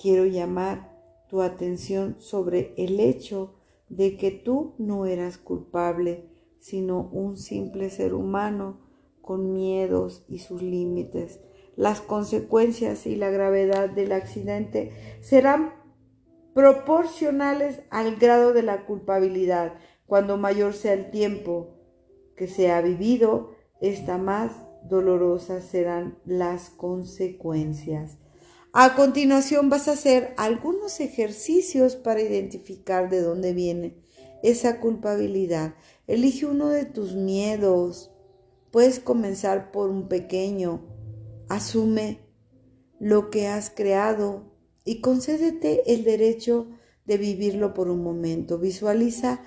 Quiero 0.00 0.24
llamar 0.24 0.98
tu 1.28 1.42
atención 1.42 2.16
sobre 2.20 2.72
el 2.78 3.00
hecho 3.00 3.54
de 3.90 4.16
que 4.16 4.30
tú 4.30 4.74
no 4.78 5.04
eras 5.04 5.36
culpable, 5.36 6.31
sino 6.62 7.10
un 7.12 7.36
simple 7.36 7.90
ser 7.90 8.14
humano 8.14 8.80
con 9.20 9.52
miedos 9.52 10.24
y 10.28 10.38
sus 10.38 10.62
límites. 10.62 11.40
Las 11.74 12.00
consecuencias 12.00 13.06
y 13.06 13.16
la 13.16 13.30
gravedad 13.30 13.90
del 13.90 14.12
accidente 14.12 14.92
serán 15.20 15.74
proporcionales 16.54 17.80
al 17.90 18.16
grado 18.16 18.52
de 18.52 18.62
la 18.62 18.86
culpabilidad. 18.86 19.74
Cuando 20.06 20.36
mayor 20.36 20.72
sea 20.72 20.92
el 20.92 21.10
tiempo 21.10 21.74
que 22.36 22.46
se 22.46 22.70
ha 22.70 22.80
vivido, 22.80 23.50
esta 23.80 24.16
más 24.16 24.52
dolorosas 24.84 25.64
serán 25.64 26.18
las 26.24 26.70
consecuencias. 26.70 28.18
A 28.72 28.94
continuación 28.94 29.68
vas 29.68 29.88
a 29.88 29.92
hacer 29.92 30.32
algunos 30.36 31.00
ejercicios 31.00 31.96
para 31.96 32.22
identificar 32.22 33.10
de 33.10 33.20
dónde 33.20 33.52
viene 33.52 34.02
esa 34.42 34.80
culpabilidad. 34.80 35.74
Elige 36.06 36.46
uno 36.46 36.68
de 36.68 36.84
tus 36.84 37.14
miedos. 37.14 38.10
Puedes 38.70 39.00
comenzar 39.00 39.70
por 39.72 39.90
un 39.90 40.08
pequeño. 40.08 40.82
Asume 41.48 42.20
lo 42.98 43.30
que 43.30 43.48
has 43.48 43.70
creado 43.70 44.52
y 44.84 45.00
concédete 45.00 45.92
el 45.92 46.04
derecho 46.04 46.68
de 47.04 47.18
vivirlo 47.18 47.74
por 47.74 47.88
un 47.88 48.02
momento. 48.02 48.58
Visualiza 48.58 49.40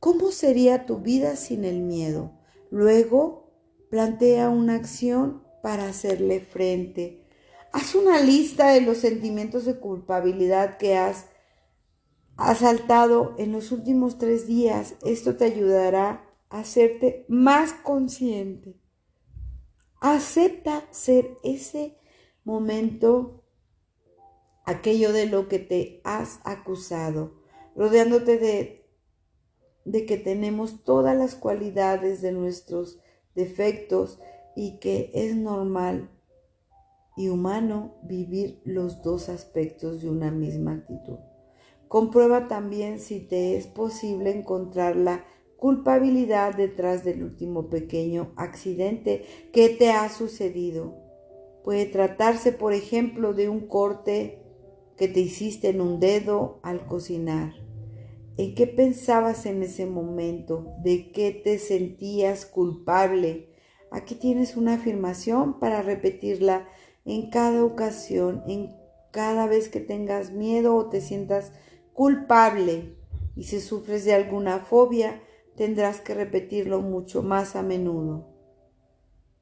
¿Cómo 0.00 0.30
sería 0.30 0.86
tu 0.86 0.98
vida 0.98 1.36
sin 1.36 1.64
el 1.64 1.80
miedo? 1.80 2.32
Luego, 2.70 3.50
plantea 3.90 4.50
una 4.50 4.74
acción 4.74 5.42
para 5.62 5.88
hacerle 5.88 6.40
frente. 6.40 7.24
Haz 7.72 7.94
una 7.94 8.20
lista 8.20 8.70
de 8.70 8.82
los 8.82 8.98
sentimientos 8.98 9.64
de 9.64 9.80
culpabilidad 9.80 10.76
que 10.76 10.96
has 10.96 11.26
asaltado 12.36 13.34
en 13.38 13.52
los 13.52 13.72
últimos 13.72 14.18
tres 14.18 14.46
días. 14.46 14.96
Esto 15.04 15.36
te 15.36 15.44
ayudará 15.44 16.24
a 16.48 16.60
hacerte 16.60 17.24
más 17.28 17.72
consciente. 17.72 18.80
Acepta 20.00 20.84
ser 20.90 21.38
ese 21.42 21.98
momento, 22.44 23.44
aquello 24.64 25.12
de 25.12 25.26
lo 25.26 25.48
que 25.48 25.58
te 25.58 26.00
has 26.04 26.40
acusado, 26.44 27.42
rodeándote 27.74 28.38
de 28.38 28.86
de 29.86 30.04
que 30.04 30.18
tenemos 30.18 30.82
todas 30.84 31.16
las 31.16 31.36
cualidades 31.36 32.20
de 32.20 32.32
nuestros 32.32 32.98
defectos 33.34 34.18
y 34.56 34.78
que 34.80 35.12
es 35.14 35.36
normal 35.36 36.10
y 37.16 37.28
humano 37.28 37.94
vivir 38.02 38.60
los 38.64 39.02
dos 39.02 39.28
aspectos 39.28 40.02
de 40.02 40.10
una 40.10 40.32
misma 40.32 40.72
actitud. 40.72 41.18
Comprueba 41.88 42.48
también 42.48 42.98
si 42.98 43.20
te 43.20 43.56
es 43.56 43.66
posible 43.66 44.30
encontrar 44.30 44.96
la 44.96 45.24
culpabilidad 45.56 46.54
detrás 46.54 47.04
del 47.04 47.22
último 47.22 47.68
pequeño 47.70 48.32
accidente 48.36 49.24
que 49.52 49.68
te 49.68 49.90
ha 49.90 50.08
sucedido. 50.08 50.94
Puede 51.64 51.86
tratarse, 51.86 52.52
por 52.52 52.72
ejemplo, 52.72 53.34
de 53.34 53.48
un 53.48 53.66
corte 53.66 54.42
que 54.96 55.08
te 55.08 55.20
hiciste 55.20 55.68
en 55.68 55.80
un 55.80 56.00
dedo 56.00 56.60
al 56.62 56.86
cocinar 56.86 57.66
¿En 58.38 58.54
qué 58.54 58.66
pensabas 58.66 59.46
en 59.46 59.62
ese 59.62 59.86
momento? 59.86 60.74
¿De 60.82 61.10
qué 61.10 61.30
te 61.32 61.58
sentías 61.58 62.44
culpable? 62.44 63.48
Aquí 63.90 64.14
tienes 64.14 64.58
una 64.58 64.74
afirmación 64.74 65.58
para 65.58 65.80
repetirla 65.80 66.68
en 67.06 67.30
cada 67.30 67.64
ocasión, 67.64 68.42
en 68.46 68.76
cada 69.10 69.46
vez 69.46 69.70
que 69.70 69.80
tengas 69.80 70.32
miedo 70.32 70.76
o 70.76 70.90
te 70.90 71.00
sientas 71.00 71.52
culpable. 71.96 72.94
Y 73.34 73.44
si 73.44 73.60
sufres 73.60 74.04
de 74.04 74.14
alguna 74.14 74.60
fobia, 74.60 75.22
tendrás 75.56 76.00
que 76.00 76.14
repetirlo 76.14 76.82
mucho 76.82 77.22
más 77.22 77.56
a 77.56 77.62
menudo. 77.62 78.28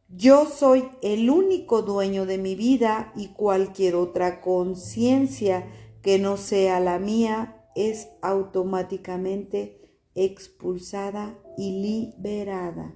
Yo 0.08 0.46
soy 0.46 0.88
el 1.02 1.28
único 1.28 1.82
dueño 1.82 2.24
de 2.24 2.38
mi 2.38 2.54
vida 2.54 3.12
y 3.16 3.28
cualquier 3.28 3.96
otra 3.96 4.40
conciencia 4.40 5.66
que 6.02 6.18
no 6.18 6.36
sea 6.36 6.78
la 6.78 6.98
mía 6.98 7.66
es 7.74 8.08
automáticamente 8.22 9.98
expulsada 10.14 11.36
y 11.58 11.82
liberada. 11.82 12.94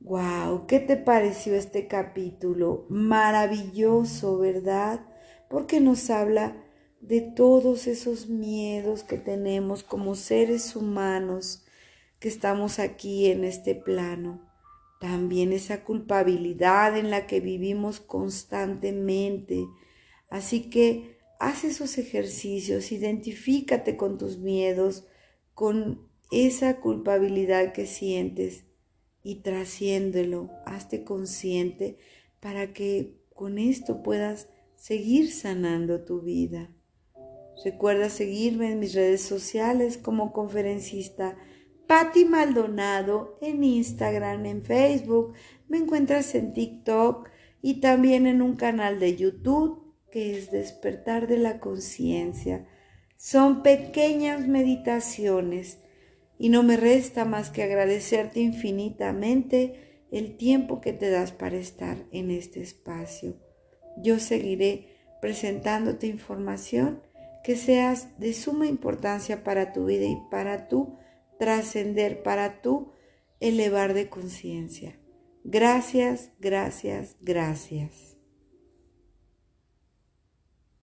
¡Wow! 0.00 0.66
¿Qué 0.66 0.80
te 0.80 0.96
pareció 0.96 1.54
este 1.54 1.88
capítulo? 1.88 2.86
Maravilloso, 2.88 4.38
¿verdad? 4.38 5.06
Porque 5.50 5.80
nos 5.80 6.08
habla 6.08 6.63
de 7.06 7.20
todos 7.20 7.86
esos 7.86 8.28
miedos 8.28 9.02
que 9.02 9.18
tenemos 9.18 9.82
como 9.82 10.14
seres 10.14 10.74
humanos 10.74 11.64
que 12.18 12.28
estamos 12.28 12.78
aquí 12.78 13.26
en 13.26 13.44
este 13.44 13.74
plano. 13.74 14.50
También 15.00 15.52
esa 15.52 15.84
culpabilidad 15.84 16.96
en 16.96 17.10
la 17.10 17.26
que 17.26 17.40
vivimos 17.40 18.00
constantemente. 18.00 19.66
Así 20.30 20.70
que 20.70 21.18
haz 21.38 21.64
esos 21.64 21.98
ejercicios, 21.98 22.90
identifícate 22.90 23.98
con 23.98 24.16
tus 24.16 24.38
miedos, 24.38 25.04
con 25.52 26.08
esa 26.30 26.80
culpabilidad 26.80 27.74
que 27.74 27.84
sientes 27.84 28.64
y 29.22 29.42
trasciéndelo, 29.42 30.50
hazte 30.64 31.04
consciente 31.04 31.98
para 32.40 32.72
que 32.72 33.20
con 33.34 33.58
esto 33.58 34.02
puedas 34.02 34.48
seguir 34.74 35.30
sanando 35.30 36.02
tu 36.04 36.22
vida. 36.22 36.73
Recuerda 37.62 38.08
seguirme 38.08 38.72
en 38.72 38.80
mis 38.80 38.94
redes 38.94 39.22
sociales 39.22 39.98
como 39.98 40.32
conferencista 40.32 41.36
Patti 41.86 42.24
Maldonado 42.24 43.38
en 43.42 43.62
Instagram, 43.62 44.46
en 44.46 44.64
Facebook, 44.64 45.34
me 45.68 45.78
encuentras 45.78 46.34
en 46.34 46.52
TikTok 46.52 47.28
y 47.60 47.80
también 47.80 48.26
en 48.26 48.42
un 48.42 48.56
canal 48.56 48.98
de 48.98 49.16
YouTube 49.16 49.94
que 50.10 50.38
es 50.38 50.50
despertar 50.50 51.26
de 51.26 51.38
la 51.38 51.60
conciencia. 51.60 52.66
Son 53.16 53.62
pequeñas 53.62 54.46
meditaciones 54.48 55.78
y 56.38 56.48
no 56.48 56.62
me 56.62 56.76
resta 56.76 57.24
más 57.24 57.50
que 57.50 57.62
agradecerte 57.62 58.40
infinitamente 58.40 60.06
el 60.10 60.36
tiempo 60.36 60.80
que 60.80 60.92
te 60.92 61.10
das 61.10 61.32
para 61.32 61.56
estar 61.56 61.96
en 62.12 62.30
este 62.30 62.60
espacio. 62.60 63.36
Yo 63.96 64.18
seguiré 64.18 64.88
presentándote 65.20 66.06
información 66.06 67.02
que 67.44 67.56
seas 67.56 68.18
de 68.18 68.32
suma 68.32 68.66
importancia 68.66 69.44
para 69.44 69.72
tu 69.72 69.84
vida 69.84 70.06
y 70.06 70.16
para 70.30 70.66
tu 70.66 70.96
trascender, 71.38 72.22
para 72.22 72.62
tu 72.62 72.92
elevar 73.38 73.92
de 73.92 74.08
conciencia. 74.08 74.98
Gracias, 75.44 76.32
gracias, 76.40 77.16
gracias. 77.20 78.13